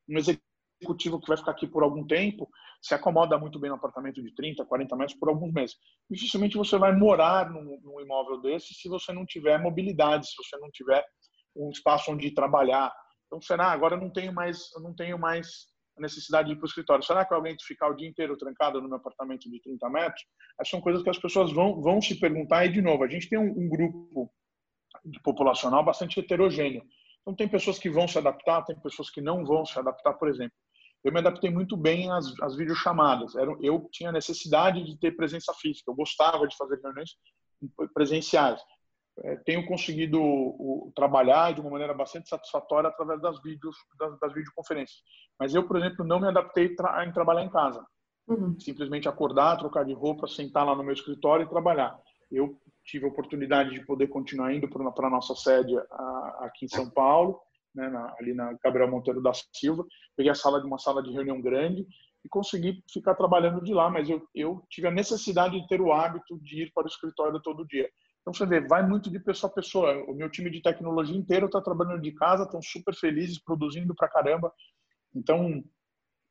um 0.07 0.17
executivo 0.17 0.50
executivo 0.81 1.19
que 1.19 1.27
vai 1.27 1.37
ficar 1.37 1.51
aqui 1.51 1.67
por 1.67 1.83
algum 1.83 2.05
tempo 2.05 2.49
se 2.81 2.95
acomoda 2.95 3.37
muito 3.37 3.59
bem 3.59 3.69
no 3.69 3.75
apartamento 3.75 4.21
de 4.21 4.33
30, 4.33 4.65
40 4.65 4.95
metros 4.95 5.17
por 5.17 5.29
alguns 5.29 5.53
meses. 5.53 5.75
Dificilmente 6.09 6.57
você 6.57 6.77
vai 6.77 6.95
morar 6.95 7.49
num, 7.49 7.79
num 7.83 8.01
imóvel 8.01 8.41
desse 8.41 8.73
se 8.73 8.89
você 8.89 9.13
não 9.13 9.25
tiver 9.25 9.61
mobilidade, 9.61 10.27
se 10.27 10.35
você 10.35 10.57
não 10.57 10.69
tiver 10.71 11.05
um 11.55 11.69
espaço 11.69 12.11
onde 12.11 12.33
trabalhar. 12.33 12.91
Então, 13.27 13.39
será 13.39 13.67
agora 13.71 13.95
eu 13.95 14.01
não 14.01 14.11
tenho 14.11 14.33
mais, 14.33 14.69
não 14.81 14.95
tenho 14.95 15.19
mais 15.19 15.69
necessidade 15.99 16.47
de 16.47 16.53
ir 16.53 16.57
para 16.57 16.65
o 16.65 16.67
escritório. 16.67 17.03
Será 17.03 17.23
que 17.23 17.33
aguento 17.33 17.63
ficar 17.63 17.89
o 17.89 17.95
dia 17.95 18.09
inteiro 18.09 18.35
trancado 18.35 18.81
no 18.81 18.87
meu 18.87 18.97
apartamento 18.97 19.49
de 19.49 19.61
30 19.61 19.89
metros? 19.89 20.23
Essas 20.59 20.71
são 20.71 20.81
coisas 20.81 21.03
que 21.03 21.09
as 21.09 21.19
pessoas 21.19 21.53
vão, 21.53 21.79
vão 21.81 22.01
se 22.01 22.19
perguntar. 22.19 22.65
E, 22.65 22.71
de 22.71 22.81
novo, 22.81 23.03
a 23.03 23.07
gente 23.07 23.29
tem 23.29 23.37
um, 23.37 23.51
um 23.51 23.69
grupo 23.69 24.31
populacional 25.23 25.83
bastante 25.85 26.19
heterogêneo. 26.19 26.81
Então, 27.21 27.35
tem 27.35 27.47
pessoas 27.47 27.77
que 27.77 27.89
vão 27.89 28.07
se 28.07 28.17
adaptar, 28.17 28.65
tem 28.65 28.79
pessoas 28.79 29.11
que 29.11 29.21
não 29.21 29.45
vão 29.45 29.63
se 29.65 29.77
adaptar, 29.77 30.13
por 30.13 30.27
exemplo 30.27 30.55
eu 31.03 31.11
me 31.11 31.19
adaptei 31.19 31.49
muito 31.49 31.75
bem 31.75 32.11
às, 32.11 32.33
às 32.41 32.55
videochamadas. 32.55 33.35
Era, 33.35 33.51
eu 33.61 33.87
tinha 33.91 34.11
necessidade 34.11 34.83
de 34.83 34.97
ter 34.99 35.15
presença 35.15 35.53
física, 35.53 35.89
eu 35.89 35.95
gostava 35.95 36.47
de 36.47 36.55
fazer 36.55 36.79
reuniões 36.81 37.11
presenciais. 37.93 38.61
é, 39.23 39.35
tenho 39.37 39.65
conseguido 39.65 40.19
o, 40.21 40.91
trabalhar 40.95 41.53
de 41.53 41.61
uma 41.61 41.69
maneira 41.69 41.93
bastante 41.93 42.29
satisfatória 42.29 42.89
através 42.89 43.21
das 43.21 43.41
vídeos 43.41 43.75
das, 43.99 44.19
das 44.19 44.33
videoconferências. 44.33 45.01
Mas 45.39 45.53
eu, 45.53 45.67
por 45.67 45.77
exemplo, 45.77 46.05
não 46.05 46.19
me 46.19 46.27
adaptei 46.27 46.75
tra 46.75 47.05
em 47.05 47.11
trabalhar 47.11 47.43
em 47.43 47.49
casa. 47.49 47.85
Uhum. 48.27 48.57
Simplesmente 48.59 49.09
acordar, 49.09 49.57
trocar 49.57 49.83
de 49.83 49.93
roupa, 49.93 50.27
sentar 50.27 50.65
lá 50.65 50.75
no 50.75 50.83
meu 50.83 50.93
escritório 50.93 51.45
e 51.45 51.49
trabalhar. 51.49 51.97
Eu 52.31 52.57
tive 52.85 53.05
a 53.05 53.09
oportunidade 53.09 53.71
de 53.71 53.85
poder 53.85 54.07
continuar 54.07 54.53
indo 54.53 54.69
para 54.69 55.07
a 55.07 55.09
nossa 55.09 55.35
sede 55.35 55.77
a, 55.77 56.37
aqui 56.41 56.65
em 56.65 56.69
São 56.69 56.89
Paulo, 56.89 57.39
né, 57.73 57.89
na, 57.89 58.13
ali 58.19 58.33
na 58.33 58.53
Gabriel 58.63 58.89
Monteiro 58.89 59.21
da 59.21 59.31
Silva. 59.53 59.85
Peguei 60.15 60.31
a 60.31 60.35
sala 60.35 60.59
de 60.59 60.67
uma 60.67 60.77
sala 60.77 61.01
de 61.01 61.11
reunião 61.11 61.41
grande 61.41 61.85
e 62.23 62.29
consegui 62.29 62.83
ficar 62.91 63.15
trabalhando 63.15 63.63
de 63.63 63.73
lá, 63.73 63.89
mas 63.89 64.09
eu, 64.09 64.21
eu 64.35 64.63
tive 64.69 64.87
a 64.87 64.91
necessidade 64.91 65.59
de 65.59 65.67
ter 65.67 65.81
o 65.81 65.91
hábito 65.91 66.39
de 66.39 66.63
ir 66.63 66.71
para 66.73 66.83
o 66.83 66.87
escritório 66.87 67.41
todo 67.41 67.65
dia. 67.65 67.89
Então 68.21 68.33
você 68.33 68.45
vê, 68.45 68.61
vai 68.61 68.87
muito 68.87 69.09
de 69.09 69.19
pessoa 69.19 69.49
a 69.49 69.55
pessoa. 69.55 70.05
O 70.07 70.13
meu 70.13 70.29
time 70.29 70.49
de 70.49 70.61
tecnologia 70.61 71.17
inteiro 71.17 71.47
está 71.47 71.59
trabalhando 71.59 72.01
de 72.01 72.11
casa, 72.11 72.43
estão 72.43 72.61
super 72.61 72.93
felizes, 72.95 73.39
produzindo 73.43 73.95
para 73.95 74.07
caramba. 74.07 74.53
Então, 75.15 75.63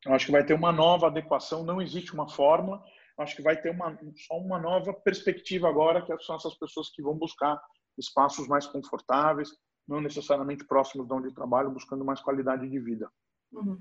eu 0.05 0.13
acho 0.13 0.27
que 0.27 0.31
vai 0.31 0.45
ter 0.45 0.53
uma 0.53 0.71
nova 0.71 1.07
adequação. 1.07 1.65
Não 1.65 1.81
existe 1.81 2.13
uma 2.13 2.29
fórmula. 2.29 2.81
Acho 3.17 3.35
que 3.35 3.41
vai 3.41 3.61
ter 3.61 3.69
uma, 3.71 3.97
só 4.25 4.37
uma 4.37 4.57
nova 4.57 4.93
perspectiva 4.93 5.67
agora, 5.67 6.01
que 6.01 6.17
são 6.23 6.37
essas 6.37 6.57
pessoas 6.57 6.89
que 6.89 7.01
vão 7.01 7.17
buscar 7.17 7.61
espaços 7.97 8.47
mais 8.47 8.65
confortáveis, 8.65 9.49
não 9.87 10.01
necessariamente 10.01 10.65
próximos 10.65 11.07
de 11.07 11.13
onde 11.13 11.33
trabalham, 11.33 11.73
buscando 11.73 12.05
mais 12.05 12.21
qualidade 12.21 12.67
de 12.69 12.79
vida. 12.79 13.11
Uhum. 13.51 13.77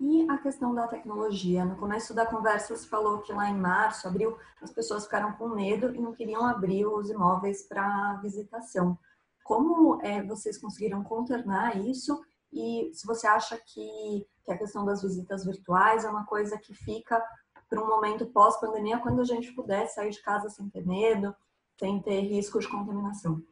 E 0.00 0.30
a 0.30 0.38
questão 0.38 0.72
da 0.74 0.86
tecnologia? 0.86 1.64
No 1.64 1.76
começo 1.76 2.14
da 2.14 2.24
conversa 2.24 2.76
você 2.76 2.88
falou 2.88 3.20
que 3.20 3.32
lá 3.32 3.50
em 3.50 3.58
março, 3.58 4.06
abril, 4.06 4.38
as 4.62 4.72
pessoas 4.72 5.04
ficaram 5.04 5.32
com 5.32 5.48
medo 5.48 5.94
e 5.94 6.00
não 6.00 6.12
queriam 6.12 6.46
abrir 6.46 6.86
os 6.86 7.10
imóveis 7.10 7.66
para 7.66 8.14
visitação. 8.22 8.96
Como 9.42 10.00
é, 10.02 10.22
vocês 10.22 10.58
conseguiram 10.58 11.02
contornar 11.02 11.76
isso? 11.76 12.22
E 12.52 12.90
se 12.94 13.06
você 13.06 13.26
acha 13.26 13.58
que, 13.58 14.26
que 14.44 14.52
a 14.52 14.58
questão 14.58 14.84
das 14.84 15.02
visitas 15.02 15.44
virtuais 15.44 16.04
é 16.04 16.10
uma 16.10 16.24
coisa 16.24 16.56
que 16.58 16.72
fica 16.72 17.20
para 17.68 17.82
um 17.82 17.88
momento 17.88 18.26
pós-pandemia, 18.26 18.98
quando 18.98 19.20
a 19.20 19.24
gente 19.24 19.52
puder 19.52 19.86
sair 19.88 20.10
de 20.10 20.22
casa 20.22 20.48
sem 20.48 20.68
ter 20.70 20.86
medo, 20.86 21.34
sem 21.78 22.00
ter 22.00 22.20
risco 22.20 22.58
de 22.58 22.68
contaminação? 22.68 23.42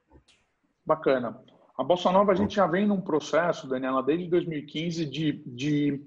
Bacana. 0.85 1.43
A 1.79 1.85
Bossa 1.85 2.11
Nova, 2.11 2.33
a 2.33 2.35
gente 2.35 2.55
já 2.55 2.67
vem 2.67 2.87
num 2.87 3.01
processo, 3.01 3.69
Daniela, 3.69 4.03
desde 4.03 4.29
2015, 4.29 5.05
de, 5.05 5.33
de 5.45 6.03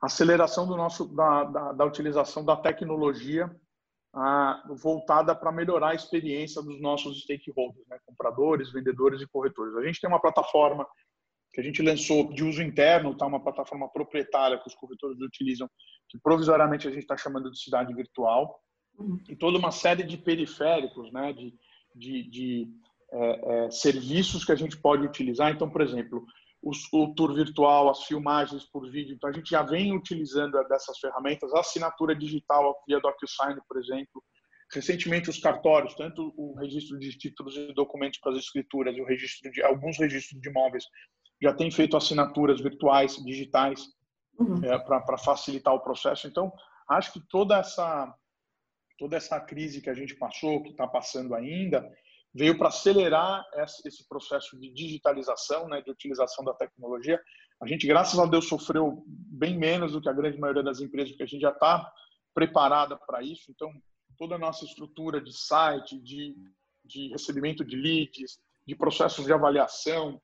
aceleração 0.00 0.66
do 0.66 0.76
nosso, 0.76 1.14
da, 1.14 1.44
da, 1.44 1.72
da 1.72 1.84
utilização 1.84 2.44
da 2.44 2.56
tecnologia 2.56 3.54
ah, 4.14 4.62
voltada 4.68 5.34
para 5.34 5.52
melhorar 5.52 5.90
a 5.90 5.94
experiência 5.94 6.60
dos 6.60 6.80
nossos 6.80 7.22
stakeholders, 7.22 7.86
né? 7.88 7.98
compradores, 8.04 8.72
vendedores 8.72 9.22
e 9.22 9.26
corretores. 9.28 9.76
A 9.76 9.84
gente 9.84 10.00
tem 10.00 10.10
uma 10.10 10.20
plataforma 10.20 10.86
que 11.52 11.60
a 11.60 11.64
gente 11.64 11.82
lançou 11.82 12.32
de 12.32 12.42
uso 12.42 12.60
interno, 12.60 13.16
tá? 13.16 13.24
uma 13.24 13.42
plataforma 13.42 13.88
proprietária 13.90 14.58
que 14.58 14.68
os 14.68 14.74
corretores 14.74 15.20
utilizam, 15.20 15.68
que 16.08 16.18
provisoriamente 16.18 16.88
a 16.88 16.90
gente 16.90 17.02
está 17.02 17.16
chamando 17.16 17.50
de 17.50 17.62
cidade 17.62 17.94
virtual, 17.94 18.60
uhum. 18.98 19.18
e 19.28 19.36
toda 19.36 19.56
uma 19.56 19.70
série 19.70 20.02
de 20.02 20.18
periféricos, 20.18 21.12
né? 21.12 21.32
de, 21.32 21.54
de, 21.94 22.28
de 22.28 22.81
é, 23.12 23.66
é, 23.66 23.70
serviços 23.70 24.44
que 24.44 24.52
a 24.52 24.56
gente 24.56 24.76
pode 24.76 25.04
utilizar. 25.04 25.50
Então, 25.50 25.68
por 25.68 25.82
exemplo, 25.82 26.24
o, 26.62 26.70
o, 26.92 27.14
tour 27.14 27.34
virtual, 27.34 27.90
as 27.90 28.04
filmagens 28.04 28.64
por 28.64 28.90
vídeo. 28.90 29.14
Então, 29.14 29.28
a 29.28 29.32
gente 29.32 29.50
já 29.50 29.62
vem 29.62 29.94
utilizando 29.94 30.62
dessas 30.68 30.98
ferramentas, 30.98 31.52
a 31.52 31.60
assinatura 31.60 32.14
digital 32.14 32.82
via 32.86 33.00
DocuSign, 33.00 33.60
por 33.68 33.78
exemplo. 33.78 34.22
Recentemente, 34.72 35.28
os 35.28 35.38
cartórios, 35.38 35.94
tanto 35.94 36.32
o 36.36 36.54
registro 36.54 36.98
de 36.98 37.10
títulos 37.18 37.54
e 37.56 37.74
documentos 37.74 38.18
para 38.20 38.32
as 38.32 38.38
escrituras 38.38 38.96
e 38.96 39.02
o 39.02 39.04
registro 39.04 39.50
de 39.50 39.62
alguns 39.62 39.98
registros 39.98 40.40
de 40.40 40.48
imóveis, 40.48 40.84
já 41.42 41.52
têm 41.52 41.70
feito 41.70 41.96
assinaturas 41.96 42.60
virtuais, 42.60 43.16
digitais, 43.16 43.88
uhum. 44.38 44.64
é, 44.64 44.78
para 44.78 45.18
facilitar 45.18 45.74
o 45.74 45.80
processo. 45.80 46.26
Então, 46.26 46.50
acho 46.88 47.12
que 47.12 47.20
toda 47.28 47.58
essa 47.58 48.14
toda 48.98 49.16
essa 49.16 49.40
crise 49.40 49.80
que 49.80 49.90
a 49.90 49.94
gente 49.94 50.14
passou, 50.14 50.62
que 50.62 50.70
está 50.70 50.86
passando 50.86 51.34
ainda, 51.34 51.90
veio 52.34 52.56
para 52.56 52.68
acelerar 52.68 53.44
esse 53.56 54.06
processo 54.08 54.58
de 54.58 54.72
digitalização, 54.72 55.68
né, 55.68 55.82
de 55.82 55.90
utilização 55.90 56.44
da 56.44 56.54
tecnologia. 56.54 57.20
A 57.60 57.66
gente, 57.66 57.86
graças 57.86 58.18
a 58.18 58.26
Deus, 58.26 58.48
sofreu 58.48 59.04
bem 59.06 59.58
menos 59.58 59.92
do 59.92 60.00
que 60.00 60.08
a 60.08 60.12
grande 60.12 60.38
maioria 60.38 60.62
das 60.62 60.80
empresas, 60.80 61.10
porque 61.10 61.24
a 61.24 61.26
gente 61.26 61.42
já 61.42 61.50
está 61.50 61.92
preparada 62.34 62.96
para 62.96 63.22
isso. 63.22 63.50
Então, 63.50 63.70
toda 64.18 64.36
a 64.36 64.38
nossa 64.38 64.64
estrutura 64.64 65.20
de 65.20 65.32
site, 65.32 65.98
de, 66.00 66.34
de 66.84 67.08
recebimento 67.08 67.64
de 67.64 67.76
leads, 67.76 68.40
de 68.66 68.74
processos 68.74 69.26
de 69.26 69.32
avaliação, 69.32 70.20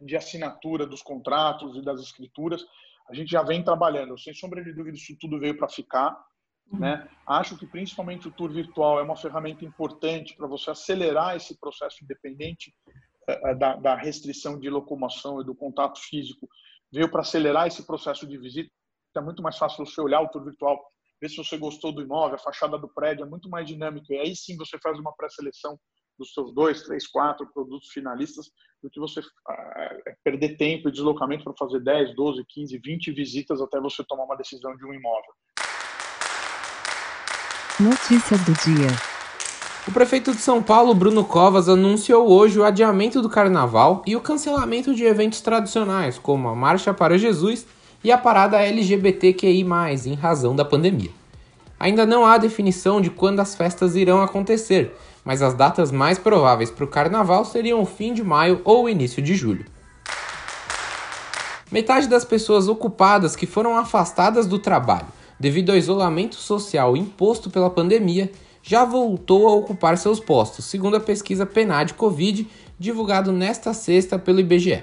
de 0.00 0.16
assinatura 0.16 0.86
dos 0.86 1.02
contratos 1.02 1.76
e 1.76 1.82
das 1.82 2.00
escrituras, 2.00 2.64
a 3.08 3.14
gente 3.14 3.30
já 3.30 3.42
vem 3.42 3.62
trabalhando. 3.62 4.18
Sem 4.18 4.32
sombra 4.34 4.64
de 4.64 4.72
dúvida, 4.72 4.96
isso 4.96 5.16
tudo 5.20 5.38
veio 5.38 5.56
para 5.56 5.68
ficar. 5.68 6.16
Uhum. 6.72 6.80
Né? 6.80 7.08
Acho 7.26 7.56
que 7.56 7.66
principalmente 7.66 8.28
o 8.28 8.30
tour 8.30 8.52
virtual 8.52 8.98
é 8.98 9.02
uma 9.02 9.16
ferramenta 9.16 9.64
importante 9.64 10.36
para 10.36 10.46
você 10.46 10.70
acelerar 10.70 11.36
esse 11.36 11.58
processo 11.58 12.02
independente 12.02 12.74
eh, 13.28 13.50
eh, 13.50 13.54
da, 13.54 13.76
da, 13.76 13.94
restrição 13.94 14.58
de 14.58 14.68
locomoção 14.68 15.40
e 15.40 15.44
do 15.44 15.54
contato 15.54 15.98
físico. 16.00 16.48
Veio 16.92 17.10
para 17.10 17.22
acelerar 17.22 17.66
esse 17.66 17.86
processo 17.86 18.26
de 18.26 18.36
visita. 18.38 18.70
É 19.16 19.20
muito 19.20 19.42
mais 19.42 19.56
fácil 19.56 19.84
você 19.84 20.00
olhar 20.00 20.20
o 20.20 20.28
tour 20.28 20.44
virtual, 20.44 20.78
ver 21.20 21.28
se 21.28 21.36
você 21.36 21.56
gostou 21.56 21.92
do 21.92 22.02
imóvel, 22.02 22.36
a 22.36 22.38
fachada 22.38 22.78
do 22.78 22.88
prédio, 22.88 23.24
é 23.24 23.28
muito 23.28 23.48
mais 23.48 23.66
dinâmico. 23.66 24.12
E 24.12 24.18
aí 24.18 24.34
sim 24.36 24.56
você 24.56 24.78
faz 24.78 24.98
uma 24.98 25.14
pré-seleção 25.14 25.78
dos 26.18 26.32
seus 26.32 26.52
dois, 26.54 26.82
três, 26.82 27.06
quatro 27.06 27.48
produtos 27.52 27.88
finalistas, 27.90 28.50
do 28.82 28.90
que 28.90 29.00
você 29.00 29.20
ah, 29.48 29.96
perder 30.22 30.56
tempo 30.56 30.88
e 30.88 30.92
deslocamento 30.92 31.44
para 31.44 31.54
fazer 31.56 31.80
10, 31.80 32.14
12, 32.14 32.44
15, 32.48 32.78
20 32.78 33.12
visitas 33.12 33.60
até 33.60 33.80
você 33.80 34.04
tomar 34.04 34.24
uma 34.24 34.36
decisão 34.36 34.76
de 34.76 34.84
um 34.84 34.92
imóvel. 34.92 35.32
Notícia 37.80 38.38
do 38.38 38.52
dia. 38.52 38.86
O 39.88 39.90
prefeito 39.90 40.32
de 40.32 40.40
São 40.40 40.62
Paulo, 40.62 40.94
Bruno 40.94 41.24
Covas, 41.24 41.68
anunciou 41.68 42.30
hoje 42.30 42.56
o 42.56 42.64
adiamento 42.64 43.20
do 43.20 43.28
carnaval 43.28 44.00
e 44.06 44.14
o 44.14 44.20
cancelamento 44.20 44.94
de 44.94 45.02
eventos 45.02 45.40
tradicionais, 45.40 46.16
como 46.16 46.48
a 46.48 46.54
Marcha 46.54 46.94
para 46.94 47.18
Jesus 47.18 47.66
e 48.04 48.12
a 48.12 48.16
parada 48.16 48.62
LGBTQI, 48.62 49.66
em 50.06 50.14
razão 50.14 50.54
da 50.54 50.64
pandemia. 50.64 51.10
Ainda 51.76 52.06
não 52.06 52.24
há 52.24 52.38
definição 52.38 53.00
de 53.00 53.10
quando 53.10 53.40
as 53.40 53.56
festas 53.56 53.96
irão 53.96 54.22
acontecer, 54.22 54.96
mas 55.24 55.42
as 55.42 55.52
datas 55.52 55.90
mais 55.90 56.16
prováveis 56.16 56.70
para 56.70 56.84
o 56.84 56.88
carnaval 56.88 57.44
seriam 57.44 57.82
o 57.82 57.86
fim 57.86 58.14
de 58.14 58.22
maio 58.22 58.60
ou 58.64 58.84
o 58.84 58.88
início 58.88 59.20
de 59.20 59.34
julho. 59.34 59.66
Metade 61.72 62.06
das 62.06 62.24
pessoas 62.24 62.68
ocupadas 62.68 63.34
que 63.34 63.46
foram 63.46 63.76
afastadas 63.76 64.46
do 64.46 64.60
trabalho 64.60 65.08
devido 65.44 65.68
ao 65.68 65.76
isolamento 65.76 66.36
social 66.36 66.96
imposto 66.96 67.50
pela 67.50 67.68
pandemia, 67.68 68.32
já 68.62 68.82
voltou 68.82 69.46
a 69.46 69.52
ocupar 69.52 69.98
seus 69.98 70.18
postos, 70.18 70.64
segundo 70.64 70.96
a 70.96 71.00
pesquisa 71.00 71.44
PNAD 71.44 71.92
Covid, 71.92 72.48
divulgado 72.78 73.30
nesta 73.30 73.74
sexta 73.74 74.18
pelo 74.18 74.40
IBGE. 74.40 74.82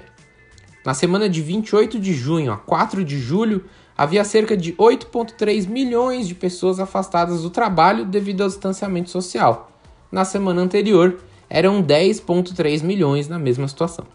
Na 0.86 0.94
semana 0.94 1.28
de 1.28 1.42
28 1.42 1.98
de 1.98 2.14
junho 2.14 2.52
a 2.52 2.56
4 2.56 3.04
de 3.04 3.18
julho, 3.18 3.64
havia 3.98 4.22
cerca 4.22 4.56
de 4.56 4.72
8,3 4.74 5.66
milhões 5.66 6.28
de 6.28 6.34
pessoas 6.36 6.78
afastadas 6.78 7.42
do 7.42 7.50
trabalho 7.50 8.04
devido 8.04 8.42
ao 8.42 8.48
distanciamento 8.48 9.10
social. 9.10 9.68
Na 10.12 10.24
semana 10.24 10.62
anterior, 10.62 11.18
eram 11.50 11.82
10,3 11.82 12.84
milhões 12.84 13.26
na 13.26 13.36
mesma 13.36 13.66
situação. 13.66 14.06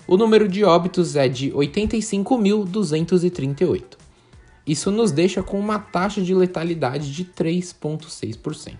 O 0.07 0.17
número 0.17 0.47
de 0.47 0.63
óbitos 0.63 1.15
é 1.15 1.27
de 1.27 1.51
85.238. 1.51 3.83
Isso 4.65 4.89
nos 4.91 5.11
deixa 5.11 5.41
com 5.41 5.57
uma 5.59 5.79
taxa 5.79 6.21
de 6.21 6.35
letalidade 6.35 7.11
de 7.11 7.25
3,6%. 7.25 8.77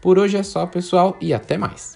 Por 0.00 0.18
hoje 0.18 0.36
é 0.36 0.42
só, 0.42 0.66
pessoal, 0.66 1.16
e 1.20 1.32
até 1.34 1.58
mais. 1.58 1.95